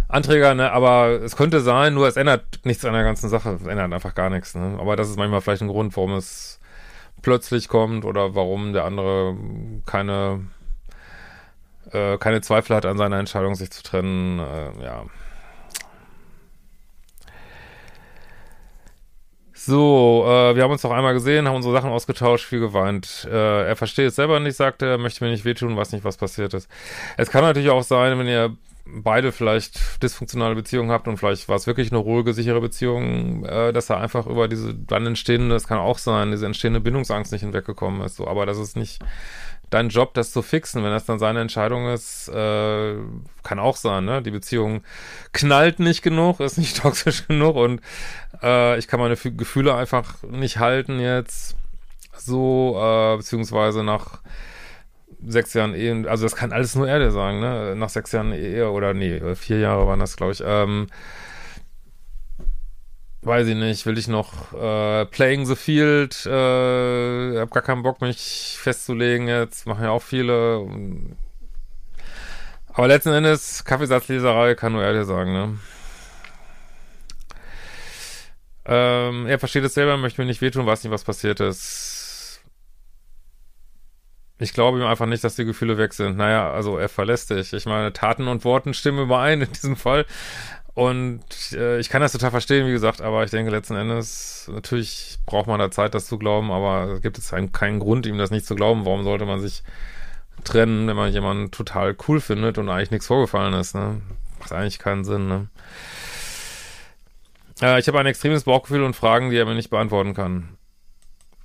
anträgern, 0.09 0.57
ne? 0.57 0.73
Aber 0.73 1.09
es 1.23 1.37
könnte 1.37 1.61
sein, 1.61 1.95
nur 1.95 2.09
es 2.09 2.17
ändert 2.17 2.61
nichts 2.65 2.85
an 2.85 2.93
der 2.93 3.05
ganzen 3.05 3.29
Sache. 3.29 3.59
Es 3.61 3.67
ändert 3.67 3.93
einfach 3.93 4.15
gar 4.15 4.31
nichts, 4.31 4.55
ne? 4.55 4.77
Aber 4.79 4.97
das 4.97 5.09
ist 5.09 5.17
manchmal 5.17 5.41
vielleicht 5.41 5.63
ein 5.63 5.69
Grund, 5.69 5.97
warum 5.97 6.15
es 6.15 6.61
plötzlich 7.23 7.69
kommt 7.69 8.05
oder 8.05 8.35
warum 8.35 8.73
der 8.73 8.85
andere 8.85 9.37
keine 9.87 10.47
äh, 11.93 12.19
keine 12.19 12.41
Zweifel 12.41 12.77
hat 12.77 12.87
an 12.87 12.99
seiner 12.99 13.19
Entscheidung, 13.19 13.55
sich 13.55 13.71
zu 13.71 13.83
trennen. 13.83 14.39
Äh, 14.39 14.85
ja. 14.85 15.05
So, 19.53 20.25
äh, 20.27 20.55
wir 20.55 20.63
haben 20.63 20.71
uns 20.71 20.85
noch 20.85 20.93
einmal 20.93 21.13
gesehen, 21.13 21.49
haben 21.49 21.57
unsere 21.57 21.75
Sachen 21.75 21.91
ausgetauscht, 21.91 22.45
viel 22.45 22.61
geweint. 22.61 23.27
Äh, 23.29 23.67
er 23.67 23.75
versteht 23.75 24.07
es 24.07 24.15
selber 24.15 24.39
nicht, 24.39 24.57
sagt 24.57 24.81
er, 24.83 24.97
möchte 24.97 25.25
mir 25.25 25.31
nicht 25.31 25.45
wehtun, 25.45 25.77
weiß 25.77 25.91
nicht, 25.91 26.05
was 26.05 26.17
passiert 26.19 26.55
ist. 26.55 26.71
Es 27.17 27.31
kann 27.31 27.43
natürlich 27.43 27.71
auch 27.71 27.83
sein, 27.83 28.17
wenn 28.17 28.29
ihr 28.29 28.57
beide 28.87 29.33
vielleicht 29.33 30.03
dysfunktionale 30.03 30.55
Beziehungen 30.55 30.91
habt 30.91 31.09
und 31.09 31.17
vielleicht 31.17 31.49
war 31.49 31.57
es 31.57 31.67
wirklich 31.67 31.91
eine 31.91 31.99
ruhige, 31.99 32.33
sichere 32.33 32.61
Beziehung, 32.61 33.45
äh, 33.45 33.73
dass 33.73 33.91
er 33.91 33.99
einfach 33.99 34.27
über 34.27 34.47
diese 34.47 34.73
dann 34.75 35.07
entstehende, 35.07 35.49
das 35.49 35.67
kann 35.67 35.79
auch 35.79 35.99
sein, 35.99 36.31
diese 36.31 36.47
entstehende 36.47 36.81
Bindungsangst 36.81 37.33
nicht 37.33 37.41
hinweggekommen 37.41 38.03
ist. 38.03 38.17
So, 38.17 38.29
aber 38.29 38.47
das 38.47 38.59
ist 38.59 38.77
nicht 38.77 39.01
dein 39.71 39.89
Job, 39.89 40.15
das 40.15 40.33
zu 40.33 40.43
fixen. 40.43 40.83
Wenn 40.83 40.91
das 40.91 41.07
dann 41.07 41.19
seine 41.19 41.41
Entscheidung 41.41 41.89
ist, 41.89 42.29
äh, 42.29 42.97
kann 43.43 43.59
auch 43.59 43.77
sein, 43.77 44.05
ne? 44.05 44.23
Die 44.23 44.31
Beziehung 44.31 44.83
knallt 45.33 45.81
nicht 45.81 46.03
genug, 46.03 46.41
ist 46.41 46.59
nicht 46.59 46.77
toxisch 46.83 47.27
genug 47.27 47.57
und 47.57 47.81
äh, 48.43 48.79
ich 48.79 48.89
kann 48.89 49.01
meine 49.01 49.15
F 49.15 49.27
Gefühle 49.37 49.75
einfach 49.75 50.23
nicht 50.23 50.59
halten 50.59 51.01
jetzt 51.01 51.57
so, 52.17 52.77
äh, 52.79 53.17
beziehungsweise 53.17 53.83
nach 53.83 54.21
sechs 55.25 55.55
Jahren 55.55 55.75
Ehe, 55.75 56.09
also 56.09 56.25
das 56.25 56.37
kann 56.37 56.53
alles 56.53 56.75
nur 56.75 56.89
er 56.89 56.99
dir 56.99 57.11
sagen, 57.11 57.41
ne? 57.41 57.75
Nach 57.77 57.89
sechs 57.89 58.13
Jahren 58.13 58.33
Ehe 58.33 58.71
oder 58.71 58.95
nee, 58.95 59.35
vier 59.35 59.59
Jahre 59.59 59.87
waren 59.87 60.01
das, 60.01 60.17
glaube 60.17 60.33
ich, 60.33 60.43
ähm, 60.45 60.89
weiß 63.27 63.49
ich 63.49 63.57
nicht, 63.57 63.85
will 63.87 63.99
ich 63.99 64.09
noch 64.09 64.53
äh, 64.53 65.05
Playing 65.07 65.47
the 65.47 65.57
Field, 65.57 66.25
äh, 66.27 67.41
hab 67.41 67.51
gar 67.51 67.63
keinen 67.63 67.83
Bock, 67.83 68.01
mich 68.01 68.57
festzulegen 68.61 69.29
jetzt, 69.29 69.67
machen 69.67 69.85
ja 69.85 69.91
auch 69.91 70.03
viele. 70.03 70.67
Aber 72.69 72.89
letzten 72.89 73.13
Endes, 73.13 73.65
Kaffeesatzleserei 73.65 74.55
kann 74.55 74.73
nur 74.73 74.93
dir 74.93 75.05
sagen, 75.05 75.33
ne? 75.33 75.59
Ähm, 78.69 79.27
er 79.27 79.39
versteht 79.39 79.65
es 79.65 79.75
selber, 79.75 79.97
möchte 79.97 80.21
mir 80.21 80.27
nicht 80.27 80.43
wehtun, 80.43 80.67
weiß 80.67 80.83
nicht, 80.83 80.93
was 80.93 81.05
passiert 81.05 81.41
ist. 81.41 82.43
Ich 84.39 84.53
glaube 84.53 84.79
ihm 84.79 84.85
einfach 84.87 85.07
nicht, 85.07 85.25
dass 85.25 85.37
die 85.37 85.45
Gefühle 85.45 85.79
weg 85.79 85.95
sind. 85.95 86.17
Naja, 86.17 86.53
also 86.53 86.77
er 86.77 86.89
verlässt 86.89 87.31
dich. 87.31 87.53
Ich 87.53 87.65
meine, 87.65 87.93
Taten 87.93 88.29
und 88.29 88.45
Worten 88.45 88.75
stimmen 88.75 89.05
überein 89.05 89.41
in 89.41 89.53
diesem 89.53 89.77
Fall. 89.77 90.05
Und 90.77 91.25
äh, 91.53 91.79
ich 91.79 91.89
kann 91.89 92.03
das 92.03 92.13
total 92.13 92.31
verstehen, 92.31 92.67
wie 92.67 92.73
gesagt, 92.73 93.01
aber 93.01 93.25
ich 93.25 93.31
denke 93.31 93.51
letzten 93.51 93.77
Endes, 93.77 94.47
natürlich 94.53 95.17
braucht 95.25 95.47
man 95.47 95.59
da 95.59 95.71
Zeit, 95.71 95.95
das 95.95 96.05
zu 96.05 96.19
glauben, 96.19 96.53
aber 96.53 96.93
es 96.93 97.01
gibt 97.01 97.17
jetzt 97.17 97.31
keinen, 97.31 97.51
keinen 97.51 97.81
Grund, 97.81 98.05
ihm 98.05 98.19
das 98.19 98.31
nicht 98.31 98.45
zu 98.45 98.55
glauben. 98.55 98.85
Warum 98.85 99.03
sollte 99.03 99.25
man 99.25 99.41
sich 99.41 99.63
trennen, 100.45 100.87
wenn 100.87 100.95
man 100.97 101.11
jemanden 101.11 101.51
total 101.51 101.97
cool 102.07 102.21
findet 102.21 102.59
und 102.59 102.69
eigentlich 102.69 102.91
nichts 102.91 103.07
vorgefallen 103.07 103.55
ist, 103.55 103.75
ne? 103.75 104.03
Macht 104.39 104.53
eigentlich 104.53 104.79
keinen 104.79 105.05
Sinn, 105.05 105.29
ne? 105.29 105.49
Äh, 107.63 107.81
ich 107.81 107.89
habe 107.89 107.99
ein 107.99 108.05
extremes 108.05 108.45
Bauchgefühl 108.45 108.83
und 108.83 108.95
Fragen, 108.95 109.31
die 109.31 109.39
er 109.39 109.47
mir 109.47 109.55
nicht 109.55 109.71
beantworten 109.71 110.13
kann. 110.13 110.59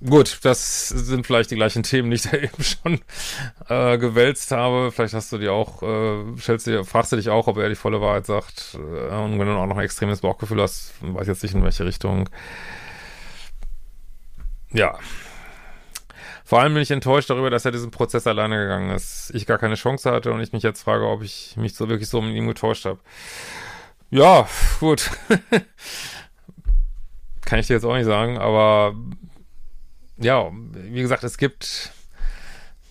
Gut, 0.04 0.40
das 0.42 0.88
sind 0.88 1.26
vielleicht 1.26 1.52
die 1.52 1.54
gleichen 1.54 1.84
Themen, 1.84 2.10
die 2.10 2.16
ich 2.16 2.22
da 2.22 2.36
eben 2.36 2.62
schon 2.62 3.00
äh, 3.68 3.98
gewälzt 3.98 4.50
habe. 4.50 4.90
Vielleicht 4.90 5.14
hast 5.14 5.30
du 5.30 5.38
dir 5.38 5.52
auch, 5.52 5.82
äh, 5.82 6.40
stellst 6.40 6.66
dir, 6.66 6.84
fragst 6.84 7.12
du 7.12 7.16
dich 7.16 7.28
auch, 7.28 7.46
ob 7.46 7.56
er 7.58 7.68
die 7.68 7.76
volle 7.76 8.00
Wahrheit 8.00 8.26
sagt. 8.26 8.74
Äh, 8.74 9.14
und 9.14 9.38
wenn 9.38 9.46
du 9.46 9.52
auch 9.52 9.66
noch 9.66 9.76
ein 9.76 9.84
extremes 9.84 10.20
Bauchgefühl 10.20 10.60
hast, 10.60 10.94
weiß 11.02 11.28
jetzt 11.28 11.42
nicht 11.44 11.54
in 11.54 11.62
welche 11.62 11.84
Richtung. 11.84 12.28
Ja. 14.72 14.98
Vor 16.44 16.60
allem 16.60 16.74
bin 16.74 16.82
ich 16.82 16.90
enttäuscht 16.90 17.30
darüber, 17.30 17.50
dass 17.50 17.64
er 17.64 17.70
diesen 17.70 17.92
Prozess 17.92 18.26
alleine 18.26 18.58
gegangen 18.58 18.90
ist. 18.90 19.30
Ich 19.34 19.46
gar 19.46 19.58
keine 19.58 19.76
Chance 19.76 20.10
hatte 20.10 20.32
und 20.32 20.40
ich 20.40 20.52
mich 20.52 20.64
jetzt 20.64 20.82
frage, 20.82 21.06
ob 21.06 21.22
ich 21.22 21.56
mich 21.56 21.74
so 21.74 21.88
wirklich 21.88 22.08
so 22.08 22.20
mit 22.20 22.34
ihm 22.34 22.48
getäuscht 22.48 22.86
habe. 22.86 22.98
Ja, 24.10 24.48
gut. 24.80 25.10
Kann 27.42 27.60
ich 27.60 27.68
dir 27.68 27.74
jetzt 27.74 27.84
auch 27.84 27.94
nicht 27.94 28.04
sagen, 28.04 28.38
aber 28.38 28.94
ja, 30.22 30.50
wie 30.52 31.02
gesagt, 31.02 31.24
es 31.24 31.38
gibt, 31.38 31.92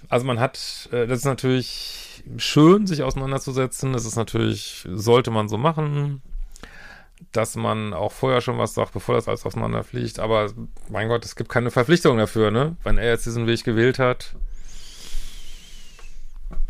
also 0.09 0.25
man 0.25 0.39
hat, 0.39 0.89
äh, 0.91 1.07
das 1.07 1.19
ist 1.19 1.25
natürlich 1.25 2.23
schön, 2.37 2.87
sich 2.87 3.03
auseinanderzusetzen. 3.03 3.93
Das 3.93 4.05
ist 4.05 4.15
natürlich, 4.15 4.85
sollte 4.89 5.31
man 5.31 5.49
so 5.49 5.57
machen, 5.57 6.21
dass 7.31 7.55
man 7.55 7.93
auch 7.93 8.11
vorher 8.11 8.41
schon 8.41 8.57
was 8.57 8.73
sagt, 8.73 8.93
bevor 8.93 9.15
das 9.15 9.27
alles 9.27 9.45
auseinanderfliegt. 9.45 10.19
Aber 10.19 10.51
mein 10.89 11.07
Gott, 11.07 11.25
es 11.25 11.35
gibt 11.35 11.49
keine 11.49 11.71
Verpflichtung 11.71 12.17
dafür, 12.17 12.51
ne? 12.51 12.75
Wenn 12.83 12.97
er 12.97 13.09
jetzt 13.09 13.25
diesen 13.25 13.47
Weg 13.47 13.63
gewählt 13.63 13.99
hat, 13.99 14.35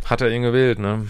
hat 0.05 0.21
er 0.21 0.29
ihn 0.29 0.41
gewählt, 0.41 0.79
ne? 0.79 1.07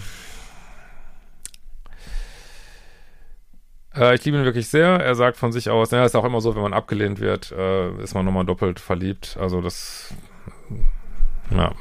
Äh, 3.94 4.14
ich 4.14 4.24
liebe 4.24 4.38
ihn 4.38 4.44
wirklich 4.44 4.68
sehr. 4.68 4.88
Er 4.88 5.14
sagt 5.14 5.36
von 5.36 5.52
sich 5.52 5.70
aus, 5.70 5.90
naja, 5.90 6.04
ist 6.04 6.16
auch 6.16 6.24
immer 6.24 6.40
so, 6.40 6.54
wenn 6.54 6.62
man 6.62 6.72
abgelehnt 6.72 7.20
wird, 7.20 7.52
äh, 7.52 7.90
ist 8.02 8.14
man 8.14 8.24
nochmal 8.24 8.46
doppelt 8.46 8.80
verliebt. 8.80 9.36
Also 9.40 9.60
das, 9.60 10.14
ja, 11.50 11.72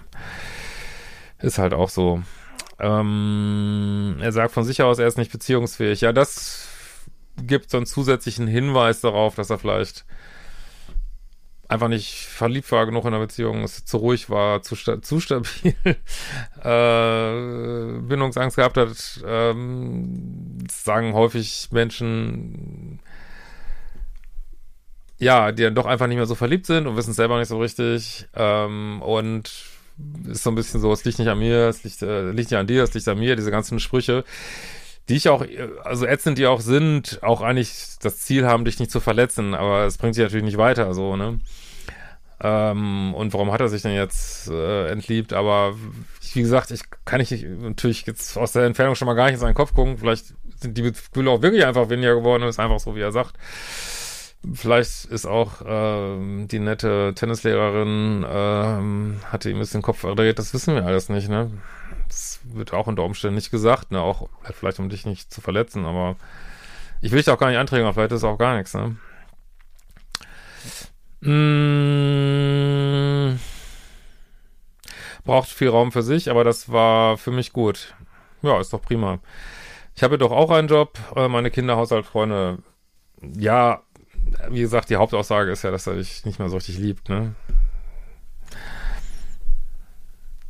ist 1.40 1.58
halt 1.58 1.74
auch 1.74 1.90
so. 1.90 2.22
Ähm, 2.80 4.18
er 4.20 4.32
sagt 4.32 4.54
von 4.54 4.64
sich 4.64 4.82
aus, 4.82 5.00
er 5.00 5.08
ist 5.08 5.18
nicht 5.18 5.32
beziehungsfähig. 5.32 6.02
Ja, 6.02 6.14
das 6.14 6.68
gibt 7.38 7.70
so 7.70 7.78
einen 7.78 7.86
zusätzlichen 7.86 8.48
Hinweis 8.48 9.02
darauf, 9.02 9.36
dass 9.36 9.50
er 9.50 9.60
vielleicht 9.60 10.06
einfach 11.72 11.88
nicht 11.88 12.26
verliebt 12.28 12.70
war 12.72 12.86
genug 12.86 13.06
in 13.06 13.12
der 13.12 13.20
Beziehung, 13.20 13.64
es 13.64 13.86
zu 13.86 13.98
ruhig 13.98 14.30
war, 14.30 14.62
zu, 14.62 14.76
sta 14.76 15.02
zu 15.02 15.22
stabil, 15.22 15.74
äh, 16.64 18.02
Bindungsangst 18.02 18.58
gehabt 18.58 18.76
hat, 18.76 19.22
ähm, 19.26 20.58
sagen 20.70 21.14
häufig 21.14 21.70
Menschen, 21.72 23.00
ja, 25.18 25.54
die 25.54 25.64
dann 25.64 25.76
doch 25.76 25.86
einfach 25.86 26.08
nicht 26.08 26.18
mehr 26.18 26.26
so 26.26 26.36
verliebt 26.36 26.66
sind 26.66 26.88
und 26.88 26.98
wissen 26.98 27.12
es 27.12 27.16
selber 27.16 27.40
nicht 27.40 27.48
so 27.48 27.60
richtig 27.60 28.28
ähm, 28.36 29.02
und 29.02 29.50
ist 30.28 30.44
so 30.44 30.52
ein 30.52 30.56
bisschen 30.56 30.82
so, 30.82 30.92
es 30.92 31.06
liegt 31.06 31.20
nicht 31.20 31.30
an 31.30 31.40
mir, 31.40 31.70
es 31.70 31.86
liegt, 31.86 32.02
äh, 32.02 32.32
liegt 32.32 32.52
nicht 32.52 32.60
an 32.60 32.68
dir, 32.68 32.84
es 32.84 32.94
liegt 32.94 33.08
an 33.08 33.20
mir, 33.20 33.38
diese 33.38 33.52
ganzen 33.52 33.80
Sprüche, 33.80 34.26
die 35.12 35.18
ich 35.18 35.28
auch, 35.28 35.46
also 35.84 36.06
ätzend 36.06 36.38
die 36.38 36.48
auch 36.48 36.62
sind, 36.62 37.20
auch 37.22 37.42
eigentlich 37.42 37.98
das 38.02 38.20
Ziel 38.20 38.48
haben, 38.48 38.64
dich 38.64 38.80
nicht 38.80 38.92
zu 38.92 39.02
verletzen, 39.02 39.54
aber 39.54 39.84
es 39.86 39.98
bringt 39.98 40.16
dich 40.16 40.24
natürlich 40.24 40.46
nicht 40.46 40.58
weiter, 40.58 40.94
so, 40.94 41.18
ne? 41.18 41.38
Ähm, 42.42 43.14
und 43.14 43.34
warum 43.34 43.52
hat 43.52 43.60
er 43.60 43.68
sich 43.68 43.82
denn 43.82 43.94
jetzt 43.94 44.48
äh, 44.48 44.88
entliebt? 44.88 45.34
Aber 45.34 45.76
wie 46.34 46.42
gesagt, 46.42 46.72
ich 46.72 46.84
kann 47.04 47.20
nicht 47.20 47.34
natürlich 47.44 48.06
jetzt 48.06 48.38
aus 48.38 48.54
der 48.54 48.64
Entfernung 48.64 48.96
schon 48.96 49.06
mal 49.06 49.14
gar 49.14 49.26
nicht 49.26 49.34
in 49.34 49.40
seinen 49.42 49.54
Kopf 49.54 49.74
gucken. 49.74 49.98
Vielleicht 49.98 50.34
sind 50.56 50.78
die 50.78 50.82
Gefühle 50.82 51.30
auch 51.30 51.42
wirklich 51.42 51.66
einfach 51.66 51.90
weniger 51.90 52.16
geworden 52.16 52.44
und 52.44 52.50
ist 52.50 52.60
einfach 52.60 52.80
so, 52.80 52.96
wie 52.96 53.02
er 53.02 53.12
sagt. 53.12 53.36
Vielleicht 54.54 55.06
ist 55.06 55.26
auch 55.26 55.62
äh, 55.62 56.46
die 56.48 56.60
nette 56.60 57.12
Tennislehrerin, 57.16 58.24
äh, 58.24 59.28
hatte 59.28 59.50
ihm 59.50 59.58
ein 59.58 59.60
bisschen 59.60 59.82
den 59.82 59.86
Kopf 59.86 60.00
verdreht, 60.00 60.40
das 60.40 60.54
wissen 60.54 60.74
wir 60.74 60.86
alles 60.86 61.10
nicht, 61.10 61.28
ne? 61.28 61.52
Das 62.12 62.42
wird 62.44 62.74
auch 62.74 62.88
unter 62.88 63.04
Umständen 63.04 63.36
nicht 63.36 63.52
gesagt, 63.52 63.92
ne? 63.92 64.02
Auch 64.02 64.28
vielleicht 64.44 64.80
um 64.80 64.90
dich 64.90 65.06
nicht 65.06 65.34
zu 65.34 65.40
verletzen, 65.40 65.86
aber 65.86 66.18
ich 67.00 67.14
will 67.14 67.20
dich 67.20 67.30
auch 67.30 67.38
gar 67.38 67.48
nicht 67.50 67.58
anträgen, 67.58 67.86
aber 67.86 67.94
vielleicht 67.94 68.12
ist 68.12 68.26
auch 68.26 68.38
gar 68.38 68.58
nichts, 68.58 68.74
ne? 68.74 68.98
Mmh. 71.22 71.80
Braucht 75.24 75.48
viel 75.48 75.70
Raum 75.70 75.94
für 75.94 76.04
sich, 76.04 76.30
aber 76.30 76.44
das 76.44 76.70
war 76.70 77.18
für 77.18 77.32
mich 77.32 77.54
gut. 77.54 77.96
Ja, 78.42 78.60
ist 78.60 78.74
doch 78.74 78.82
prima. 78.82 79.20
Ich 79.96 80.04
habe 80.04 80.18
doch 80.18 80.32
auch 80.32 80.52
einen 80.52 80.68
Job, 80.68 81.00
äh, 81.16 81.30
meine 81.30 81.50
Kinder, 81.50 81.78
Haushalt, 81.78 82.06
Freunde. 82.06 82.58
Ja, 83.22 83.84
wie 84.50 84.60
gesagt, 84.60 84.90
die 84.90 84.98
Hauptaussage 84.98 85.50
ist 85.50 85.64
ja, 85.64 85.72
dass 85.72 85.88
er 85.88 85.96
dich 85.96 86.26
nicht 86.26 86.40
mehr 86.40 86.50
so 86.50 86.58
richtig 86.58 86.78
liebt, 86.78 87.08
ne? 87.08 87.36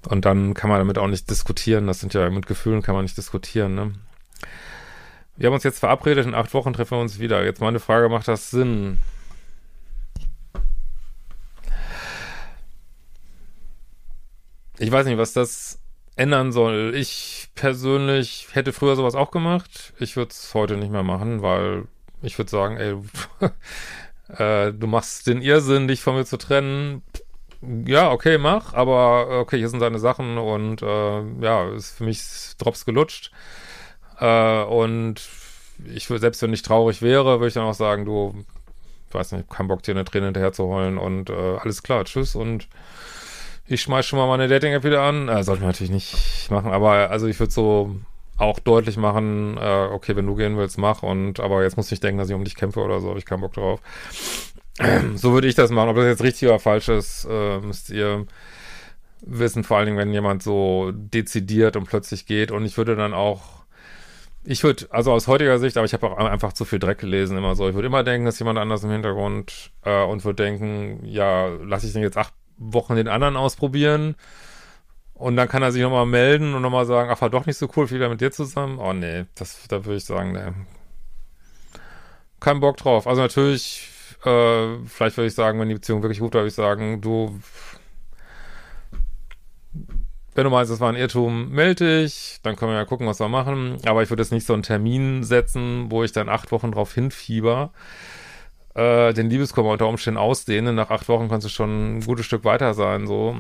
Und 0.08 0.26
dann 0.26 0.54
kann 0.54 0.70
man 0.70 0.80
damit 0.80 0.98
auch 0.98 1.08
nicht 1.08 1.30
diskutieren. 1.30 1.88
Das 1.88 2.00
sind 2.00 2.14
ja 2.14 2.30
mit 2.30 2.48
Gefühlen 2.48 2.82
kann 2.82 2.96
man 2.96 3.04
nicht 3.04 3.18
diskutieren, 3.18 3.76
ne? 3.76 3.94
Wir 5.38 5.48
haben 5.48 5.54
uns 5.54 5.64
jetzt 5.64 5.80
verabredet, 5.80 6.26
in 6.26 6.36
acht 6.36 6.54
Wochen 6.54 6.74
treffen 6.74 6.98
wir 6.98 7.02
uns 7.02 7.20
wieder. 7.20 7.44
Jetzt 7.44 7.62
meine 7.62 7.80
Frage, 7.80 8.10
macht 8.10 8.28
das 8.28 8.52
Sinn? 8.52 9.00
Ich 14.78 14.92
weiß 14.92 15.06
nicht, 15.06 15.18
was 15.18 15.34
das 15.34 15.80
ändern 16.16 16.52
soll. 16.52 16.94
Ich 16.96 17.50
persönlich 17.56 18.50
hätte 18.52 18.74
früher 18.74 18.96
sowas 18.96 19.16
auch 19.16 19.32
gemacht. 19.32 19.94
Ich 20.00 20.16
würde 20.16 20.32
es 20.32 20.54
heute 20.54 20.78
nicht 20.78 20.92
mehr 20.92 21.04
machen, 21.04 21.42
weil 21.42 21.86
ich 22.22 22.38
würde 22.38 22.52
sagen, 22.52 22.78
ey, 22.78 22.96
äh, 24.38 24.74
du 24.74 24.88
machst 24.88 25.28
den 25.28 25.42
Irrsinn, 25.42 25.88
dich 25.88 26.02
von 26.02 26.16
mir 26.16 26.26
zu 26.26 26.38
trennen. 26.38 27.02
Ja, 27.62 28.12
okay, 28.12 28.38
mach, 28.38 28.74
aber 28.74 29.40
okay, 29.42 29.58
hier 29.58 29.70
sind 29.70 29.82
deine 29.82 30.00
Sachen 30.00 30.38
und 30.38 30.82
äh, 30.82 31.22
ja, 31.42 31.70
ist 31.70 31.98
für 31.98 32.06
mich 32.06 32.24
Drops 32.58 32.86
gelutscht. 32.86 33.32
Äh, 34.20 34.64
und 34.64 35.22
ich 35.94 36.10
würde, 36.10 36.22
selbst 36.22 36.42
wenn 36.42 36.54
ich 36.54 36.64
traurig 36.64 37.02
wäre, 37.02 37.40
würde 37.40 37.48
ich 37.48 37.54
dann 37.54 37.66
auch 37.66 37.76
sagen, 37.76 38.06
du, 38.06 38.44
weiß 39.12 39.34
nicht, 39.34 39.50
kein 39.50 39.68
Bock 39.68 39.84
dir 39.84 39.92
eine 39.92 40.06
Träne 40.06 40.26
hinterher 40.26 40.54
zu 40.54 40.66
holen 40.66 40.98
und 40.98 41.30
äh, 41.30 41.58
alles 41.58 41.84
klar, 41.84 42.06
tschüss 42.06 42.36
und 42.36 42.68
ich 43.68 43.82
schmeiß 43.82 44.06
schon 44.06 44.20
mal 44.20 44.28
meine 44.28 44.48
Dating-App 44.48 44.84
wieder 44.84 45.04
an. 45.04 45.30
Äh, 45.30 45.44
sollte 45.44 45.62
man 45.62 45.70
natürlich 45.70 45.92
nicht 45.92 46.50
machen, 46.50 46.72
aber 46.72 47.12
also 47.12 47.28
ich 47.28 47.40
würde 47.40 47.54
so 47.54 47.96
auch 48.38 48.60
deutlich 48.60 48.98
machen, 48.98 49.58
äh, 49.58 49.88
okay, 49.92 50.16
wenn 50.16 50.26
du 50.26 50.36
gehen 50.36 50.58
willst, 50.58 50.80
mach 50.80 51.04
und 51.04 51.40
aber 51.40 51.62
jetzt 51.62 51.78
muss 51.78 51.92
ich 51.92 52.00
denken, 52.00 52.18
dass 52.18 52.30
ich 52.30 52.36
um 52.36 52.44
dich 52.44 52.56
kämpfe 52.56 52.80
oder 52.80 53.00
so, 53.00 53.10
habe 53.10 53.20
ich 53.20 53.26
keinen 53.26 53.42
Bock 53.42 53.54
drauf. 53.54 53.80
so 55.16 55.34
würde 55.34 55.48
ich 55.48 55.56
das 55.56 55.72
machen. 55.72 55.90
Ob 55.90 55.96
das 55.96 56.06
jetzt 56.06 56.24
richtig 56.24 56.48
oder 56.48 56.60
falsch 56.60 56.90
ist, 56.90 57.28
äh, 57.30 57.60
müsst 57.60 57.90
ihr 57.90 58.26
wissen, 59.22 59.64
vor 59.64 59.78
allen 59.78 59.86
Dingen, 59.88 59.98
wenn 59.98 60.14
jemand 60.14 60.42
so 60.42 60.92
dezidiert 60.94 61.76
und 61.76 61.86
plötzlich 61.86 62.26
geht 62.26 62.52
und 62.52 62.66
ich 62.66 62.78
würde 62.78 62.96
dann 62.96 63.14
auch 63.14 63.62
ich 64.44 64.64
würde, 64.64 64.88
also 64.90 65.12
aus 65.12 65.28
heutiger 65.28 65.60
Sicht, 65.60 65.78
aber 65.78 65.86
ich 65.86 65.94
habe 65.94 66.10
auch 66.10 66.18
einfach 66.18 66.54
zu 66.54 66.66
viel 66.66 66.80
Dreck 66.80 66.98
gelesen, 66.98 67.38
immer 67.38 67.56
so. 67.56 67.70
Ich 67.70 67.76
würde 67.76 67.88
immer 67.88 68.04
denken, 68.04 68.26
dass 68.26 68.40
jemand 68.40 68.58
anders 68.58 68.84
im 68.84 68.90
Hintergrund 68.90 69.72
äh, 69.84 70.04
und 70.04 70.26
würde 70.26 70.44
denken, 70.44 71.06
ja, 71.06 71.48
lasse 71.48 71.86
ich 71.86 71.94
den 71.94 72.02
jetzt 72.02 72.18
acht 72.18 72.34
Wochen 72.58 72.96
den 72.96 73.08
anderen 73.08 73.38
ausprobieren. 73.38 74.16
Und 75.14 75.36
dann 75.36 75.48
kann 75.48 75.62
er 75.62 75.72
sich 75.72 75.84
nochmal 75.84 76.08
melden 76.08 76.56
und 76.56 76.64
nochmal 76.64 76.86
sagen, 76.86 77.12
ach, 77.12 77.22
war 77.22 77.30
doch 77.30 77.46
nicht 77.46 77.58
so 77.58 77.70
cool, 77.76 77.92
wieder 77.92 78.10
mit 78.10 78.22
dir 78.22 78.32
zusammen. 78.32 78.80
Oh 78.80 78.94
nee, 78.94 79.26
das, 79.36 79.68
da 79.68 79.86
würde 79.86 79.98
ich 79.98 80.06
sagen, 80.06 80.32
nee. 80.32 80.52
Kein 82.40 82.60
Bock 82.60 82.78
drauf. 82.78 83.06
Also 83.06 83.22
natürlich, 83.22 83.91
äh, 84.24 84.78
vielleicht 84.86 85.18
würde 85.18 85.28
ich 85.28 85.34
sagen, 85.36 85.60
wenn 85.60 85.70
die 85.70 85.76
Beziehung 85.76 86.02
wirklich 86.04 86.20
gut 86.20 86.34
war, 86.34 86.42
würde 86.42 86.50
ich 86.50 86.54
sagen, 86.56 87.02
du, 87.02 87.40
wenn 90.36 90.44
du 90.44 90.50
meinst, 90.50 90.72
das 90.72 90.80
war 90.80 90.90
ein 90.90 90.96
Irrtum, 90.96 91.50
melde 91.50 92.04
dich, 92.04 92.40
dann 92.44 92.56
können 92.56 92.72
wir 92.72 92.78
ja 92.78 92.86
gucken, 92.86 93.08
was 93.08 93.20
wir 93.20 93.30
machen. 93.30 93.78
Aber 93.86 94.04
ich 94.04 94.10
würde 94.10 94.24
jetzt 94.24 94.32
nicht 94.32 94.46
so 94.46 94.54
einen 94.54 94.64
Termin 94.64 95.24
setzen, 95.24 95.92
wo 95.92 96.04
ich 96.04 96.12
dann 96.12 96.30
acht 96.30 96.52
Wochen 96.52 96.72
drauf 96.72 96.94
hinfieber 96.94 97.72
äh, 98.76 99.14
den 99.14 99.30
Liebeskummer 99.30 99.72
unter 99.72 99.88
Umständen 99.88 100.18
ausdehnen. 100.18 100.76
Nach 100.76 100.90
acht 100.90 101.08
Wochen 101.10 101.30
kannst 101.30 101.46
du 101.46 101.50
schon 101.50 101.98
ein 101.98 102.02
gutes 102.02 102.26
Stück 102.26 102.44
weiter 102.46 102.74
sein, 102.74 103.08
so. 103.08 103.38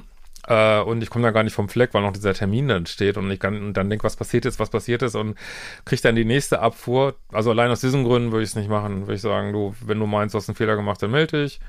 Äh, 0.47 0.81
und 0.81 1.03
ich 1.03 1.09
komme 1.09 1.23
da 1.23 1.31
gar 1.31 1.43
nicht 1.43 1.53
vom 1.53 1.69
Fleck, 1.69 1.93
weil 1.93 2.01
noch 2.01 2.13
dieser 2.13 2.33
Termin 2.33 2.67
dann 2.67 2.85
steht 2.85 3.17
und 3.17 3.29
ich 3.29 3.39
kann 3.39 3.61
und 3.61 3.73
dann 3.73 3.89
denke, 3.89 4.03
was 4.03 4.15
passiert 4.15 4.45
ist, 4.45 4.59
was 4.59 4.69
passiert 4.69 5.01
ist 5.01 5.15
und 5.15 5.37
kriege 5.85 6.01
dann 6.01 6.15
die 6.15 6.25
nächste 6.25 6.59
Abfuhr. 6.59 7.15
Also 7.31 7.51
allein 7.51 7.71
aus 7.71 7.81
diesen 7.81 8.03
Gründen 8.03 8.31
würde 8.31 8.43
ich 8.43 8.49
es 8.49 8.55
nicht 8.55 8.69
machen. 8.69 9.01
Würde 9.01 9.15
ich 9.15 9.21
sagen, 9.21 9.53
du, 9.53 9.75
wenn 9.85 9.99
du 9.99 10.07
meinst, 10.07 10.33
du 10.33 10.37
hast 10.37 10.49
einen 10.49 10.55
Fehler 10.55 10.75
gemacht, 10.75 11.01
dann 11.01 11.11
melde 11.11 11.43
dich. 11.43 11.59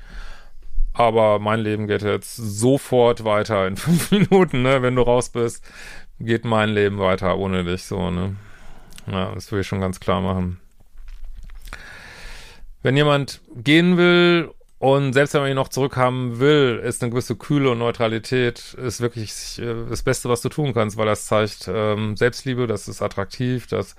Aber 0.93 1.39
mein 1.39 1.59
Leben 1.59 1.87
geht 1.87 2.03
jetzt 2.03 2.35
sofort 2.35 3.23
weiter 3.23 3.67
in 3.67 3.77
fünf 3.77 4.11
Minuten, 4.11 4.61
ne? 4.61 4.81
Wenn 4.81 4.95
du 4.95 5.01
raus 5.01 5.29
bist, 5.29 5.63
geht 6.19 6.45
mein 6.45 6.69
Leben 6.69 6.99
weiter 6.99 7.37
ohne 7.37 7.63
dich, 7.63 7.83
so, 7.83 8.11
ne? 8.11 8.35
Ja, 9.11 9.31
das 9.33 9.51
würde 9.51 9.61
ich 9.61 9.67
schon 9.67 9.81
ganz 9.81 9.99
klar 9.99 10.21
machen 10.21 10.59
wenn 12.83 12.97
jemand 12.97 13.41
gehen 13.55 13.97
will 13.97 14.51
und 14.83 15.13
selbst 15.13 15.33
wenn 15.33 15.39
man 15.39 15.49
ihn 15.49 15.55
noch 15.55 15.69
zurückhaben 15.69 16.41
will, 16.41 16.81
ist 16.83 17.01
eine 17.01 17.09
gewisse 17.09 17.37
Kühle 17.37 17.71
und 17.71 17.77
Neutralität 17.77 18.73
ist 18.73 18.99
wirklich 18.99 19.57
äh, 19.57 19.85
das 19.89 20.03
Beste, 20.03 20.27
was 20.27 20.41
du 20.41 20.49
tun 20.49 20.73
kannst, 20.73 20.97
weil 20.97 21.05
das 21.05 21.25
zeigt 21.25 21.69
ähm, 21.73 22.17
Selbstliebe, 22.17 22.67
das 22.67 22.89
ist 22.89 23.01
attraktiv, 23.01 23.65
das 23.67 23.95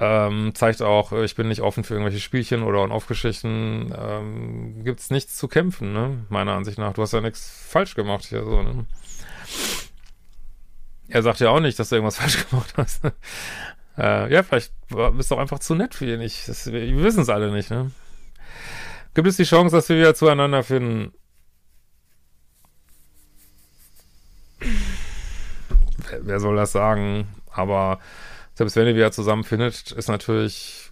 ähm, 0.00 0.56
zeigt 0.56 0.82
auch, 0.82 1.12
äh, 1.12 1.24
ich 1.24 1.36
bin 1.36 1.46
nicht 1.46 1.60
offen 1.60 1.84
für 1.84 1.94
irgendwelche 1.94 2.18
Spielchen 2.18 2.64
oder 2.64 2.80
On-Off-Geschichten. 2.80 3.94
Ähm, 3.96 4.82
Gibt 4.82 4.98
es 4.98 5.10
nichts 5.10 5.36
zu 5.36 5.46
kämpfen, 5.46 5.92
ne? 5.92 6.24
Meiner 6.30 6.54
Ansicht 6.54 6.78
nach. 6.78 6.92
Du 6.92 7.02
hast 7.02 7.12
ja 7.12 7.20
nichts 7.20 7.48
falsch 7.68 7.94
gemacht 7.94 8.24
hier 8.24 8.42
so, 8.42 8.64
ne? 8.64 8.86
Er 11.06 11.22
sagt 11.22 11.38
ja 11.38 11.50
auch 11.50 11.60
nicht, 11.60 11.78
dass 11.78 11.90
du 11.90 11.94
irgendwas 11.94 12.16
falsch 12.18 12.50
gemacht 12.50 12.74
hast. 12.76 13.04
Äh, 13.96 14.32
ja, 14.32 14.42
vielleicht 14.42 14.72
bist 14.88 15.30
du 15.30 15.36
auch 15.36 15.40
einfach 15.40 15.60
zu 15.60 15.76
nett 15.76 15.94
für 15.94 16.12
ihn. 16.12 16.22
Ich, 16.22 16.46
das, 16.46 16.72
wir 16.72 17.04
wissen 17.04 17.22
es 17.22 17.28
alle 17.28 17.52
nicht, 17.52 17.70
ne? 17.70 17.92
Gibt 19.16 19.28
es 19.28 19.38
die 19.38 19.44
Chance, 19.44 19.74
dass 19.74 19.88
wir 19.88 19.96
wieder 19.96 20.14
zueinander 20.14 20.62
finden? 20.62 21.10
Wer, 26.10 26.26
wer 26.26 26.38
soll 26.38 26.56
das 26.56 26.72
sagen? 26.72 27.26
Aber 27.50 27.98
selbst 28.52 28.76
wenn 28.76 28.86
ihr 28.86 28.94
wieder 28.94 29.12
zusammenfindet, 29.12 29.90
ist 29.92 30.08
natürlich 30.08 30.90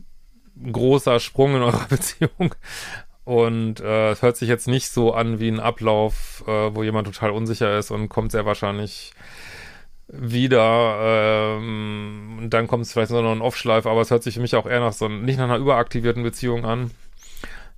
ein 0.57 0.73
großer 0.73 1.21
Sprung 1.21 1.55
in 1.57 1.63
eurer 1.65 1.85
Beziehung. 1.91 2.55
Und 3.25 3.81
äh, 3.81 4.13
es 4.13 4.23
hört 4.23 4.39
sich 4.39 4.49
jetzt 4.49 4.69
nicht 4.69 4.89
so 4.89 5.13
an 5.13 5.39
wie 5.39 5.51
ein 5.51 5.61
Ablauf, 5.61 6.45
äh, 6.47 6.75
wo 6.75 6.83
jemand 6.83 7.07
total 7.07 7.31
unsicher 7.31 7.77
ist 7.77 7.91
und 7.91 8.09
kommt 8.09 8.33
sehr 8.33 8.47
wahrscheinlich 8.47 9.13
wieder. 10.09 10.97
Ähm, 11.59 12.39
und 12.39 12.51
dann 12.55 12.69
kommt 12.69 12.87
es 12.87 12.95
vielleicht 12.95 13.11
noch 13.11 13.31
ein 13.31 13.43
Off-Schleif, 13.43 13.85
aber 13.85 14.01
es 14.01 14.11
hört 14.11 14.23
sich 14.23 14.37
für 14.37 14.41
mich 14.41 14.57
auch 14.57 14.65
eher 14.65 14.81
nach 14.81 14.95
so 14.95 15.09
nicht 15.09 15.37
nach 15.37 15.45
einer 15.45 15.59
überaktivierten 15.59 16.23
Beziehung 16.23 16.65
an. 16.65 16.91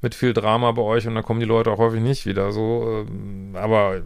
Mit 0.02 0.14
viel 0.14 0.32
Drama 0.34 0.72
bei 0.72 0.82
euch 0.82 1.06
und 1.06 1.14
dann 1.14 1.24
kommen 1.24 1.40
die 1.40 1.46
Leute 1.46 1.70
auch 1.70 1.78
häufig 1.78 2.00
nicht 2.00 2.26
wieder 2.26 2.52
so. 2.52 3.06
Ähm, 3.08 3.56
aber 3.56 4.02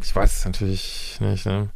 ich 0.00 0.14
weiß 0.14 0.38
es 0.38 0.44
natürlich 0.44 1.18
nicht, 1.20 1.46
ne? 1.46 1.68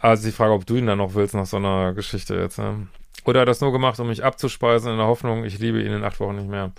Also 0.00 0.24
die 0.26 0.32
Frage, 0.32 0.52
ob 0.52 0.64
du 0.66 0.76
ihn 0.76 0.86
dann 0.86 0.98
noch 0.98 1.14
willst 1.14 1.34
nach 1.34 1.46
so 1.46 1.58
einer 1.58 1.92
Geschichte 1.92 2.34
jetzt, 2.36 2.58
ne? 2.58 2.86
Oder 3.24 3.40
hat 3.40 3.48
das 3.48 3.60
nur 3.60 3.72
gemacht, 3.72 4.00
um 4.00 4.08
mich 4.08 4.24
abzuspeisen 4.24 4.90
in 4.90 4.98
der 4.98 5.06
Hoffnung, 5.06 5.44
ich 5.44 5.58
liebe 5.58 5.80
ihn 5.80 5.92
in 5.92 6.04
acht 6.04 6.18
Wochen 6.20 6.36
nicht 6.36 6.48
mehr. 6.48 6.72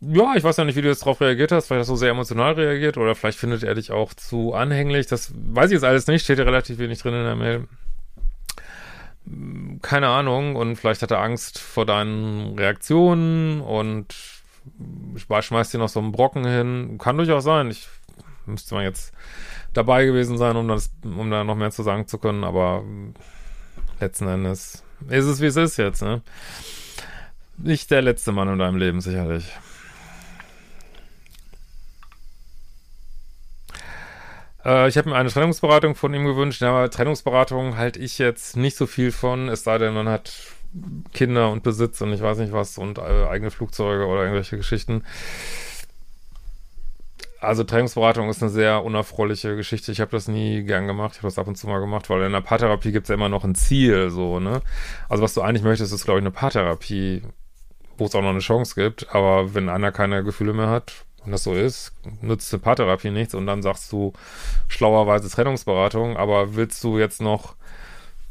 ja, 0.00 0.34
ich 0.36 0.44
weiß 0.44 0.56
ja 0.58 0.64
nicht, 0.64 0.76
wie 0.76 0.82
du 0.82 0.88
jetzt 0.88 1.02
darauf 1.02 1.20
reagiert 1.20 1.52
hast, 1.52 1.66
vielleicht 1.66 1.80
hast 1.80 1.90
du 1.90 1.96
sehr 1.96 2.10
emotional 2.10 2.54
reagiert 2.54 2.96
oder 2.96 3.14
vielleicht 3.14 3.38
findet 3.38 3.62
er 3.62 3.74
dich 3.74 3.90
auch 3.92 4.14
zu 4.14 4.54
anhänglich. 4.54 5.06
Das 5.08 5.32
weiß 5.34 5.70
ich 5.70 5.74
jetzt 5.74 5.84
alles 5.84 6.06
nicht, 6.06 6.24
steht 6.24 6.38
ja 6.38 6.44
relativ 6.44 6.78
wenig 6.78 7.00
drin 7.00 7.14
in 7.14 7.24
der 7.24 7.36
Mail. 7.36 7.68
Keine 9.82 10.08
Ahnung 10.08 10.56
und 10.56 10.76
vielleicht 10.76 11.02
hat 11.02 11.10
er 11.10 11.20
Angst 11.20 11.58
vor 11.58 11.86
deinen 11.86 12.58
Reaktionen 12.58 13.60
und 13.60 14.14
schmeißt 15.16 15.74
dir 15.74 15.78
noch 15.78 15.88
so 15.88 16.00
einen 16.00 16.12
Brocken 16.12 16.46
hin. 16.46 16.98
Kann 16.98 17.16
durchaus 17.16 17.44
sein. 17.44 17.70
Ich 17.70 17.88
müsste 18.46 18.74
mal 18.74 18.84
jetzt 18.84 19.12
dabei 19.72 20.04
gewesen 20.04 20.38
sein, 20.38 20.56
um 20.56 20.68
das, 20.68 20.90
um 21.04 21.30
da 21.30 21.44
noch 21.44 21.54
mehr 21.54 21.70
zu 21.70 21.82
sagen 21.82 22.06
zu 22.08 22.18
können, 22.18 22.44
aber 22.44 22.82
letzten 24.00 24.26
Endes 24.26 24.82
ist 25.08 25.26
es, 25.26 25.40
wie 25.40 25.46
es 25.46 25.56
ist 25.56 25.76
jetzt, 25.76 26.02
ne? 26.02 26.22
Nicht 27.56 27.90
der 27.90 28.02
letzte 28.02 28.32
Mann 28.32 28.48
in 28.48 28.58
deinem 28.58 28.76
Leben, 28.76 29.00
sicherlich. 29.00 29.52
Ich 34.62 34.98
habe 34.98 35.08
mir 35.08 35.16
eine 35.16 35.30
Trennungsberatung 35.30 35.94
von 35.94 36.12
ihm 36.12 36.26
gewünscht, 36.26 36.62
aber 36.62 36.90
Trennungsberatung 36.90 37.78
halte 37.78 37.98
ich 37.98 38.18
jetzt 38.18 38.56
nicht 38.56 38.76
so 38.76 38.86
viel 38.86 39.10
von, 39.10 39.48
es 39.48 39.64
sei 39.64 39.78
denn, 39.78 39.94
man 39.94 40.08
hat 40.08 40.32
Kinder 41.12 41.50
und 41.50 41.62
Besitz 41.62 42.00
und 42.00 42.12
ich 42.12 42.20
weiß 42.20 42.38
nicht 42.38 42.52
was 42.52 42.78
und 42.78 42.98
äh, 42.98 43.26
eigene 43.28 43.50
Flugzeuge 43.50 44.06
oder 44.06 44.22
irgendwelche 44.22 44.56
Geschichten. 44.56 45.02
Also 47.40 47.64
Trennungsberatung 47.64 48.28
ist 48.28 48.42
eine 48.42 48.50
sehr 48.50 48.84
unerfreuliche 48.84 49.56
Geschichte. 49.56 49.92
Ich 49.92 50.00
habe 50.00 50.10
das 50.10 50.28
nie 50.28 50.62
gern 50.62 50.86
gemacht. 50.86 51.12
Ich 51.12 51.18
habe 51.18 51.28
das 51.28 51.38
ab 51.38 51.48
und 51.48 51.56
zu 51.56 51.66
mal 51.66 51.80
gemacht, 51.80 52.10
weil 52.10 52.22
in 52.22 52.32
der 52.32 52.42
Paartherapie 52.42 52.92
gibt 52.92 53.04
es 53.04 53.08
ja 53.08 53.14
immer 53.14 53.30
noch 53.30 53.44
ein 53.44 53.54
Ziel, 53.54 54.10
so, 54.10 54.40
ne? 54.40 54.60
Also 55.08 55.22
was 55.22 55.32
du 55.32 55.40
eigentlich 55.40 55.62
möchtest, 55.62 55.92
ist, 55.92 56.04
glaube 56.04 56.20
ich, 56.20 56.22
eine 56.22 56.32
Paartherapie, 56.32 57.22
wo 57.96 58.04
es 58.04 58.14
auch 58.14 58.20
noch 58.20 58.28
eine 58.28 58.40
Chance 58.40 58.74
gibt. 58.74 59.14
Aber 59.14 59.54
wenn 59.54 59.70
einer 59.70 59.90
keine 59.90 60.22
Gefühle 60.22 60.52
mehr 60.52 60.68
hat, 60.68 60.92
und 61.24 61.32
das 61.32 61.44
so 61.44 61.54
ist, 61.54 61.92
nützt 62.22 62.52
eine 62.52 62.62
Paartherapie 62.62 63.10
nichts 63.10 63.34
und 63.34 63.46
dann 63.46 63.62
sagst 63.62 63.90
du 63.92 64.12
schlauerweise 64.68 65.28
Trennungsberatung, 65.28 66.16
aber 66.16 66.54
willst 66.54 66.82
du 66.84 66.98
jetzt 66.98 67.20
noch 67.20 67.54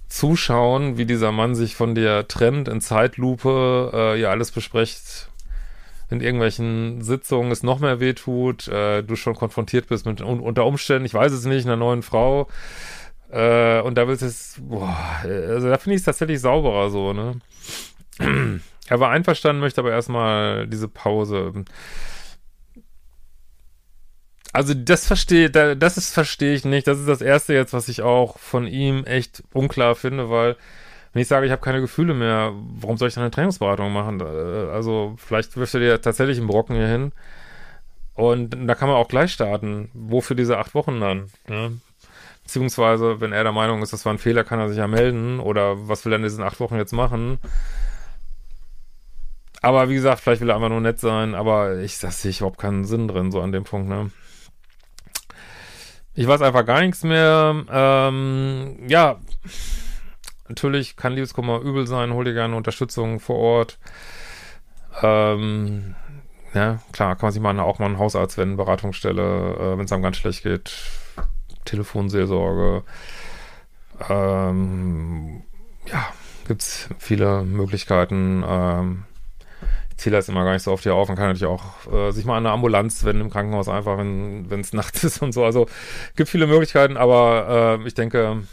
zuschauen, 0.08 0.98
wie 0.98 1.05
dieser 1.05 1.31
Mann 1.31 1.53
sich 1.55 1.75
von 1.75 1.93
dir 1.93 2.27
trennt, 2.27 2.67
in 2.67 2.81
Zeitlupe, 2.81 3.91
äh, 3.93 4.19
ihr 4.19 4.31
alles 4.31 4.51
besprecht, 4.51 5.29
in 6.10 6.22
irgendwelchen 6.22 7.03
Sitzungen 7.03 7.51
es 7.51 7.62
noch 7.62 7.79
mehr 7.79 8.00
wehtut, 8.00 8.67
äh, 8.67 9.03
du 9.03 9.15
schon 9.15 9.36
konfrontiert 9.36 9.88
bist 9.88 10.08
mit 10.08 10.22
un 10.22 10.39
unter 10.39 10.65
Umständen, 10.65 11.05
ich 11.05 11.13
weiß 11.13 11.31
es 11.31 11.46
nicht, 11.46 11.65
einer 11.65 11.75
neuen 11.75 12.01
Frau, 12.01 12.48
äh, 13.31 13.81
und 13.81 13.96
da 13.96 14.08
willst 14.08 14.24
du 14.24 14.25
es, 14.25 14.55
boah, 14.60 14.98
also 15.24 15.69
da 15.69 15.77
finde 15.77 15.96
ich 15.96 16.01
es 16.01 16.05
tatsächlich 16.05 16.41
sauberer 16.41 16.89
so, 16.89 17.13
ne? 17.13 17.39
er 18.88 19.00
war 19.00 19.12
einverstanden, 19.12 19.62
möchte 19.62 19.81
aber 19.81 19.91
erstmal 19.91 20.67
diese 20.67 20.88
Pause. 20.88 21.53
Also 24.51 24.74
das 24.74 25.06
verstehe, 25.06 25.50
das 25.50 25.98
ist 25.98 26.13
verstehe 26.13 26.53
ich 26.53 26.65
nicht. 26.65 26.88
Das 26.88 27.00
ist 27.00 27.08
das 27.08 27.22
erste 27.22 27.53
jetzt, 27.53 27.74
was 27.74 27.88
ich 27.88 28.01
auch 28.01 28.39
von 28.39 28.65
ihm 28.65 29.06
echt 29.06 29.44
unklar 29.53 29.96
finde, 29.96 30.29
weil 30.29 30.56
wenn 31.13 31.22
ich 31.22 31.27
sage, 31.27 31.46
ich 31.46 31.51
habe 31.51 31.62
keine 31.62 31.82
Gefühle 31.82 32.13
mehr, 32.13 32.53
warum 32.79 32.98
soll 32.98 33.08
ich 33.08 33.15
dann 33.15 33.24
eine 33.24 33.32
Trainingsberatung 33.32 33.91
machen? 33.91 34.22
Äh, 34.22 34.72
also 34.72 35.15
vielleicht 35.18 35.58
wirft 35.58 35.74
er 35.74 35.79
dir 35.79 36.01
tatsächlich 36.01 36.38
einen 36.38 36.48
Brocken 36.48 36.75
hier 36.75 36.88
hin. 36.88 37.12
Und 38.13 38.56
da 38.68 38.75
kann 38.75 38.89
man 38.89 38.98
auch 38.98 39.08
gleich 39.08 39.32
starten. 39.32 39.89
Wofür 39.94 40.36
diese 40.36 40.58
acht 40.58 40.75
Wochen 40.75 41.00
dann? 41.00 41.29
Ne? 41.48 41.79
Beziehungsweise, 42.44 43.22
wenn 43.22 43.32
er 43.32 43.44
der 43.44 43.53
Meinung 43.53 43.82
ist, 43.82 43.94
das 43.94 44.06
war 44.06 44.13
ein 44.13 44.18
Fehler, 44.18 44.44
kann 44.44 44.60
er 44.60 44.70
sich 44.70 44.77
ja 44.77 44.88
melden. 44.88 45.39
Oder 45.39 45.88
was 45.88 46.03
will 46.06 46.13
er 46.13 46.18
in 46.18 46.24
diesen 46.24 46.44
acht 46.44 46.60
Wochen 46.60 46.75
jetzt 46.75 46.91
machen? 46.91 47.39
Aber 49.62 49.89
wie 49.89 49.96
gesagt, 49.96 50.20
vielleicht 50.22 50.41
will 50.41 50.50
er 50.50 50.56
einfach 50.56 50.70
nur 50.70 50.82
nett 50.82 51.00
sein. 51.00 51.34
Aber 51.34 51.77
ich, 51.79 52.00
das 52.00 52.22
sehe 52.22 52.32
ich 52.32 52.39
überhaupt 52.39 52.60
keinen 52.60 52.86
Sinn 52.86 53.08
drin, 53.08 53.32
so 53.32 53.41
an 53.41 53.51
dem 53.51 53.63
Punkt, 53.63 53.88
ne? 53.88 54.12
Ich 56.19 56.27
weiß 56.27 56.41
einfach 56.41 56.65
gar 56.65 56.82
nichts 56.82 57.05
mehr. 57.05 57.63
Ähm, 57.71 58.75
ja, 58.89 59.21
natürlich 60.49 60.97
kann 60.97 61.13
Liebeskummer 61.13 61.62
übel 61.62 61.88
sein. 61.88 62.12
Hol 62.12 62.25
dir 62.25 62.34
gerne 62.34 62.58
Unterstützung 62.58 63.21
vor 63.21 63.38
Ort. 63.38 63.79
Ähm, 65.01 65.95
ja, 66.53 66.79
klar, 66.91 67.15
kann 67.15 67.27
man 67.27 67.32
sich 67.32 67.41
mal 67.41 67.58
auch 67.62 67.79
mal 67.79 67.86
einen 67.86 67.99
Hausarzt 67.99 68.38
wenden, 68.38 68.58
Beratungsstelle, 68.58 69.21
äh, 69.21 69.77
wenn 69.77 69.86
es 69.86 69.93
einem 69.93 70.03
ganz 70.03 70.17
schlecht 70.17 70.43
geht. 70.43 70.73
Telefonseelsorge. 71.63 72.84
Ähm, 74.10 75.43
ja, 75.86 76.05
gibt's 76.49 76.89
viele 76.97 77.43
Möglichkeiten. 77.43 78.43
Ähm, 78.45 79.05
zähle 80.00 80.18
das 80.18 80.30
immer 80.30 80.44
gar 80.44 80.54
nicht 80.54 80.64
so 80.64 80.72
oft 80.72 80.84
hier 80.84 80.96
auf. 80.96 81.08
Man 81.08 81.18
kann 81.18 81.28
natürlich 81.28 81.46
auch 81.46 81.92
äh, 81.92 82.12
sich 82.12 82.26
mal 82.26 82.38
an 82.38 82.46
eine 82.46 82.54
Ambulanz 82.54 83.04
wenden 83.04 83.22
im 83.22 83.30
Krankenhaus 83.30 83.68
einfach, 83.68 83.98
wenn 83.98 84.60
es 84.60 84.74
nachts 84.74 85.04
ist 85.04 85.22
und 85.22 85.34
so. 85.34 85.44
Also 85.44 85.68
gibt 86.16 86.30
viele 86.30 86.48
Möglichkeiten, 86.48 86.98
aber 86.98 87.80
äh, 87.80 87.88
ich 87.88 87.94
denke, 87.94 88.44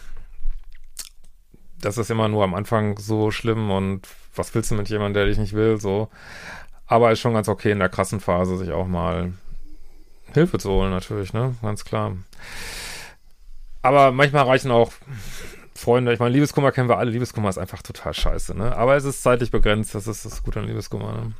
das 1.81 1.99
ist 1.99 2.11
immer 2.11 2.29
nur 2.29 2.45
am 2.45 2.55
Anfang 2.55 2.99
so 2.99 3.31
schlimm 3.31 3.71
und 3.71 4.07
was 4.35 4.55
willst 4.55 4.71
du 4.71 4.75
mit 4.75 4.89
jemandem, 4.89 5.15
der 5.15 5.27
dich 5.27 5.39
nicht 5.39 5.55
will, 5.55 5.81
so. 5.81 6.09
Aber 6.87 7.11
ist 7.11 7.21
schon 7.21 7.35
ganz 7.35 7.49
okay 7.49 7.73
in 7.73 7.79
der 7.79 7.89
krassen 7.89 8.21
Phase, 8.21 8.57
sich 8.59 8.73
auch 8.73 8.87
mal 8.87 9.33
Hilfe 10.35 10.59
zu 10.59 10.71
holen, 10.71 10.91
natürlich, 10.91 11.33
ne? 11.33 11.55
Ganz 11.63 11.85
klar. 11.85 12.17
Aber 13.83 14.13
manchmal 14.13 14.45
reichen 14.45 14.71
auch 14.71 14.93
Freunde, 15.77 16.13
ich 16.13 16.19
meine, 16.19 16.33
Liebeskummer 16.33 16.73
kennen 16.73 16.89
wir 16.89 16.99
alle. 16.99 17.11
Liebeskummer 17.11 17.49
ist 17.49 17.59
einfach 17.59 17.83
total 17.83 18.15
scheiße, 18.15 18.57
ne? 18.57 18.75
Aber 18.77 18.97
es 18.97 19.05
ist 19.05 19.23
zeitlich 19.23 19.51
begrenzt, 19.51 19.95
das 19.95 20.07
ist 20.07 20.25
das 20.25 20.43
Gute 20.43 20.61
an 20.61 20.67
Liebeskummer, 20.67 21.13
ne? 21.13 21.33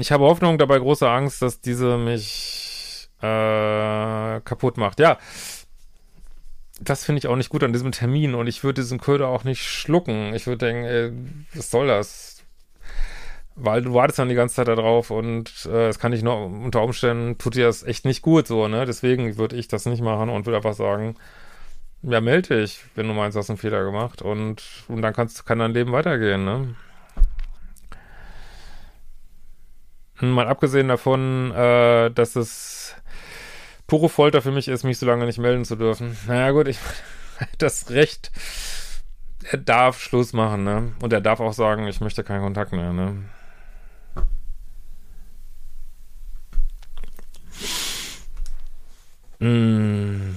ich 0.00 0.10
habe 0.10 0.24
Hoffnung, 0.24 0.58
dabei 0.58 0.78
große 0.78 1.08
Angst, 1.08 1.42
dass 1.42 1.60
diese 1.60 1.98
mich 1.98 3.08
äh, 3.20 4.40
kaputt 4.40 4.76
macht. 4.78 4.98
Ja, 4.98 5.18
das 6.80 7.04
finde 7.04 7.20
ich 7.20 7.28
auch 7.28 7.36
nicht 7.36 7.48
gut 7.48 7.62
an 7.62 7.72
diesem 7.72 7.92
Termin 7.92 8.34
und 8.34 8.46
ich 8.46 8.64
würde 8.64 8.82
diesen 8.82 9.00
Köder 9.00 9.28
auch 9.28 9.44
nicht 9.44 9.62
schlucken. 9.62 10.34
Ich 10.34 10.46
würde 10.46 10.66
denken, 10.66 10.84
ey, 10.84 11.12
was 11.54 11.70
soll 11.70 11.86
das? 11.86 12.35
Weil 13.56 13.82
du 13.82 13.94
wartest 13.94 14.18
dann 14.18 14.28
die 14.28 14.34
ganze 14.34 14.56
Zeit 14.56 14.68
da 14.68 14.74
drauf 14.74 15.10
und 15.10 15.66
äh, 15.66 15.88
es 15.88 15.98
kann 15.98 16.12
dich 16.12 16.22
nur 16.22 16.36
unter 16.46 16.82
Umständen 16.82 17.38
tut 17.38 17.54
dir 17.54 17.66
das 17.66 17.82
echt 17.82 18.04
nicht 18.04 18.22
gut 18.22 18.46
so, 18.46 18.68
ne? 18.68 18.84
Deswegen 18.84 19.38
würde 19.38 19.56
ich 19.56 19.66
das 19.66 19.86
nicht 19.86 20.02
machen 20.02 20.28
und 20.28 20.44
würde 20.44 20.58
einfach 20.58 20.74
sagen, 20.74 21.16
ja, 22.02 22.20
melde 22.20 22.60
dich, 22.60 22.84
wenn 22.94 23.08
du 23.08 23.14
meinst, 23.14 23.34
du 23.34 23.40
hast 23.40 23.48
einen 23.48 23.58
Fehler 23.58 23.82
gemacht 23.82 24.20
und, 24.20 24.62
und 24.88 25.00
dann 25.02 25.14
kannst, 25.14 25.46
kann 25.46 25.58
dein 25.58 25.72
Leben 25.72 25.92
weitergehen, 25.92 26.44
ne? 26.44 26.74
Mal 30.20 30.48
abgesehen 30.48 30.88
davon, 30.88 31.50
äh, 31.52 32.10
dass 32.10 32.36
es 32.36 32.94
pure 33.86 34.08
Folter 34.08 34.42
für 34.42 34.50
mich 34.50 34.68
ist, 34.68 34.84
mich 34.84 34.98
so 34.98 35.06
lange 35.06 35.26
nicht 35.26 35.38
melden 35.38 35.64
zu 35.64 35.76
dürfen. 35.76 36.16
Naja, 36.26 36.50
gut, 36.50 36.68
ich 36.68 36.78
das 37.58 37.90
Recht, 37.90 38.30
er 39.50 39.58
darf 39.58 40.00
Schluss 40.00 40.34
machen, 40.34 40.64
ne? 40.64 40.92
Und 41.00 41.12
er 41.12 41.20
darf 41.22 41.40
auch 41.40 41.52
sagen, 41.54 41.86
ich 41.86 42.00
möchte 42.00 42.22
keinen 42.22 42.42
Kontakt 42.42 42.72
mehr, 42.72 42.92
ne? 42.92 43.24
Mm. 49.38 50.36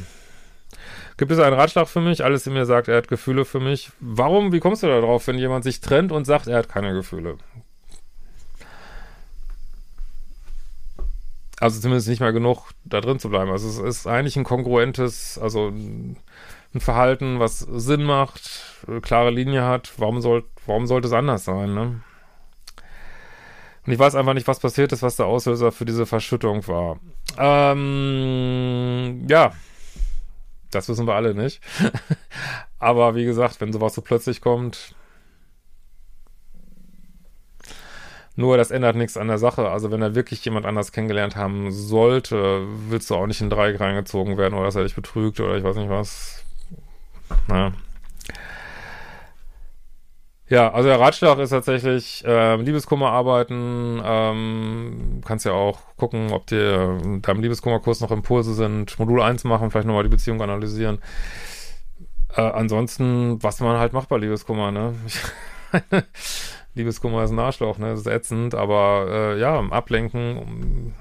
Gibt 1.18 1.32
es 1.32 1.40
einen 1.40 1.56
Ratschlag 1.56 1.88
für 1.88 2.00
mich? 2.00 2.24
Alles 2.24 2.48
in 2.48 2.54
mir 2.54 2.66
sagt, 2.66 2.88
er 2.88 2.98
hat 2.98 3.10
Gefühle 3.10 3.44
für 3.44 3.60
mich. 3.60 3.92
Warum, 4.00 4.54
wie 4.54 4.60
kommst 4.60 4.84
du 4.84 4.88
da 4.88 5.02
drauf, 5.02 5.28
wenn 5.28 5.38
jemand 5.38 5.66
sich 5.66 5.82
trennt 5.82 6.12
und 6.12 6.26
sagt, 6.26 6.48
er 6.48 6.58
hat 6.58 6.70
keine 6.70 6.94
Gefühle? 6.94 7.38
Also 11.60 11.82
zumindest 11.82 12.08
nicht 12.08 12.22
mehr 12.22 12.32
genug 12.32 12.70
da 12.86 13.02
drin 13.02 13.20
zu 13.20 13.30
bleiben. 13.30 13.52
Also 13.52 13.68
es 13.68 13.80
ist 13.80 14.08
eigentlich 14.08 14.38
ein 14.38 14.46
kongruentes, 14.46 15.38
also 15.38 15.68
ein 15.68 16.16
Verhalten, 16.78 17.40
was 17.40 17.60
Sinn 17.60 18.04
macht, 18.04 18.78
klare 19.02 19.32
Linie 19.32 19.64
hat. 19.64 19.92
Warum 19.98 20.22
soll, 20.22 20.46
warum 20.66 20.88
sollte 20.88 21.08
es 21.08 21.14
anders 21.14 21.44
sein, 21.44 21.74
ne? 21.74 22.02
Und 23.90 23.94
ich 23.94 24.00
weiß 24.00 24.14
einfach 24.14 24.36
nicht, 24.36 24.48
was 24.48 24.60
passiert 24.60 24.92
ist, 24.92 25.02
was 25.02 25.16
der 25.16 25.26
Auslöser 25.26 25.72
für 25.72 25.84
diese 25.84 26.06
Verschüttung 26.06 26.68
war. 26.68 27.00
Ähm, 27.40 29.26
ja, 29.28 29.52
das 30.70 30.88
wissen 30.90 31.08
wir 31.08 31.16
alle 31.16 31.34
nicht. 31.34 31.60
Aber 32.78 33.16
wie 33.16 33.26
gesagt, 33.26 33.60
wenn 33.62 33.74
sowas 33.74 33.96
so 33.96 34.04
plötzlich 34.04 34.42
kommt, 34.42 34.94
nur 38.36 38.58
das 38.58 38.70
ändert 38.70 38.96
nichts 38.96 39.18
an 39.18 39.28
der 39.28 39.40
Sache. 39.40 39.70
Also 39.70 39.90
wenn 39.90 40.04
er 40.04 40.14
wirklich 40.14 40.46
jemand 40.46 40.68
anders 40.68 40.92
kennengelernt 40.92 41.36
haben 41.36 41.72
sollte, 41.72 42.68
willst 42.90 43.10
du 43.10 43.16
auch 43.16 43.26
nicht 43.26 43.42
in 43.42 43.50
Dreieck 43.50 43.80
reingezogen 43.80 44.38
werden 44.38 44.54
oder 44.54 44.66
dass 44.66 44.76
er 44.76 44.84
dich 44.84 44.94
betrügt 44.94 45.40
oder 45.40 45.58
ich 45.58 45.64
weiß 45.64 45.78
nicht 45.78 45.90
was. 45.90 46.46
Naja. 47.48 47.74
Ja, 50.50 50.72
also 50.74 50.90
der 50.90 51.00
Ratschlag 51.00 51.38
ist 51.38 51.52
tatsächlich 51.52 52.26
äh, 52.26 52.56
Liebeskummer 52.56 53.12
arbeiten. 53.12 54.02
Ähm, 54.04 55.22
kannst 55.24 55.46
ja 55.46 55.52
auch 55.52 55.80
gucken, 55.96 56.32
ob 56.32 56.48
dir 56.48 56.98
in 57.04 57.22
deinem 57.22 57.42
Liebeskummerkurs 57.42 58.02
noch 58.02 58.10
Impulse 58.10 58.56
sind. 58.56 58.98
Modul 58.98 59.22
1 59.22 59.44
machen, 59.44 59.70
vielleicht 59.70 59.86
nochmal 59.86 60.04
die 60.04 60.10
Beziehung 60.10 60.42
analysieren. 60.42 61.00
Äh, 62.36 62.42
ansonsten, 62.42 63.42
was 63.44 63.60
man 63.60 63.78
halt 63.78 63.94
macht 63.94 64.10
bei 64.10 64.18
Liebeskummer, 64.18 64.72
ne? 64.72 64.96
Liebeskummer 66.74 67.24
ist 67.24 67.32
ein 67.32 67.40
Arschloch, 67.40 67.78
ne? 67.78 67.92
Das 67.92 68.00
ist 68.00 68.08
ätzend, 68.08 68.56
aber 68.56 69.06
äh, 69.08 69.40
ja, 69.40 69.60
ablenken, 69.60 70.38
um, 70.38 70.94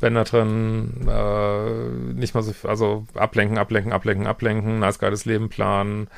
Bänder 0.00 0.24
drin, 0.24 1.08
äh, 1.08 1.88
nicht 2.14 2.34
mal 2.34 2.42
so, 2.42 2.52
also 2.68 3.06
ablenken, 3.14 3.56
ablenken, 3.58 3.92
ablenken, 3.92 4.26
ablenken, 4.26 4.78
nice 4.80 4.98
geiles 4.98 5.24
Leben 5.24 5.48
planen. 5.48 6.08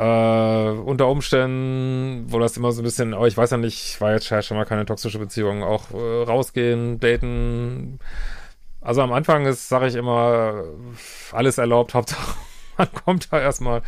Äh, 0.00 0.70
unter 0.70 1.08
Umständen, 1.08 2.24
wo 2.32 2.38
das 2.38 2.56
immer 2.56 2.72
so 2.72 2.80
ein 2.80 2.84
bisschen, 2.84 3.12
oh, 3.12 3.26
ich 3.26 3.36
weiß 3.36 3.50
ja 3.50 3.58
nicht, 3.58 4.00
war 4.00 4.12
jetzt 4.12 4.26
schon 4.46 4.56
mal 4.56 4.64
keine 4.64 4.86
toxische 4.86 5.18
Beziehung, 5.18 5.62
auch 5.62 5.90
äh, 5.90 6.22
rausgehen, 6.22 7.00
daten. 7.00 7.98
Also 8.80 9.02
am 9.02 9.12
Anfang 9.12 9.44
ist, 9.44 9.68
sage 9.68 9.88
ich 9.88 9.96
immer, 9.96 10.64
alles 11.32 11.58
erlaubt, 11.58 11.92
Hauptsache 11.92 12.34
man 12.78 12.90
kommt 12.92 13.30
da 13.30 13.40
erstmal 13.40 13.82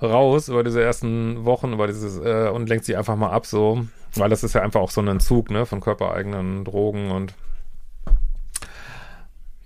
raus 0.00 0.48
über 0.48 0.62
diese 0.62 0.80
ersten 0.80 1.44
Wochen, 1.44 1.72
über 1.72 1.88
dieses, 1.88 2.18
äh, 2.18 2.48
und 2.50 2.68
lenkt 2.68 2.84
sich 2.84 2.96
einfach 2.96 3.16
mal 3.16 3.30
ab 3.30 3.46
so, 3.46 3.84
weil 4.14 4.30
das 4.30 4.44
ist 4.44 4.54
ja 4.54 4.62
einfach 4.62 4.80
auch 4.80 4.92
so 4.92 5.00
ein 5.00 5.08
Entzug, 5.08 5.50
ne, 5.50 5.66
von 5.66 5.80
körpereigenen 5.80 6.64
Drogen 6.64 7.10
und 7.10 7.34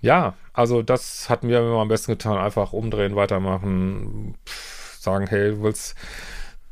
ja, 0.01 0.33
also 0.53 0.81
das 0.81 1.29
hat 1.29 1.43
mir 1.43 1.59
immer 1.59 1.81
am 1.81 1.87
besten 1.87 2.13
getan, 2.13 2.39
einfach 2.39 2.73
umdrehen, 2.73 3.15
weitermachen, 3.15 4.35
pff, 4.47 4.80
sagen, 5.01 5.27
hey, 5.27 5.51
du 5.51 5.63
willst, 5.63 5.95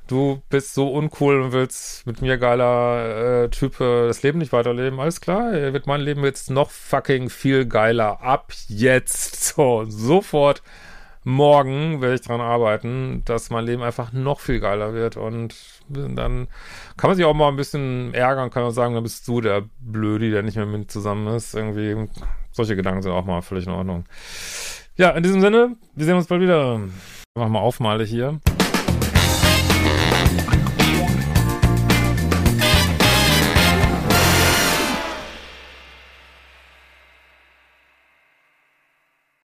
du 0.07 0.41
bist 0.49 0.73
so 0.73 0.89
uncool 0.89 1.41
und 1.41 1.51
willst 1.51 2.05
mit 2.07 2.21
mir 2.21 2.37
geiler 2.37 3.43
äh, 3.43 3.49
Typ 3.49 3.77
das 3.77 4.23
Leben 4.23 4.39
nicht 4.39 4.53
weiterleben, 4.53 4.99
alles 4.99 5.21
klar, 5.21 5.51
wird 5.51 5.87
mein 5.87 6.01
Leben 6.01 6.23
jetzt 6.23 6.49
noch 6.49 6.69
fucking 6.71 7.29
viel 7.29 7.65
geiler 7.65 8.21
ab 8.21 8.51
jetzt, 8.67 9.43
so, 9.55 9.85
sofort 9.87 10.61
morgen 11.23 12.01
werde 12.01 12.15
ich 12.15 12.21
dran 12.21 12.41
arbeiten, 12.41 13.23
dass 13.25 13.49
mein 13.49 13.65
Leben 13.65 13.83
einfach 13.83 14.13
noch 14.13 14.39
viel 14.39 14.59
geiler 14.59 14.93
wird 14.93 15.17
und 15.17 15.55
dann 15.89 16.47
kann 16.97 17.09
man 17.09 17.17
sich 17.17 17.25
auch 17.25 17.33
mal 17.33 17.49
ein 17.49 17.55
bisschen 17.55 18.13
ärgern, 18.13 18.49
kann 18.49 18.63
man 18.63 18.71
sagen, 18.71 18.93
dann 18.93 19.03
bist 19.03 19.27
du 19.27 19.41
der 19.41 19.63
Blödi, 19.79 20.31
der 20.31 20.43
nicht 20.43 20.55
mehr 20.55 20.65
mit 20.65 20.91
zusammen 20.91 21.27
ist. 21.35 21.55
Irgendwie, 21.55 22.07
solche 22.51 22.75
Gedanken 22.75 23.01
sind 23.01 23.11
auch 23.11 23.25
mal 23.25 23.41
völlig 23.41 23.65
in 23.65 23.73
Ordnung. 23.73 24.05
Ja, 24.95 25.11
in 25.11 25.23
diesem 25.23 25.41
Sinne, 25.41 25.75
wir 25.95 26.05
sehen 26.05 26.15
uns 26.15 26.27
bald 26.27 26.41
wieder. 26.41 26.81
Mach 27.35 27.47
mal 27.47 27.59
aufmale 27.59 28.03
hier. 28.03 28.39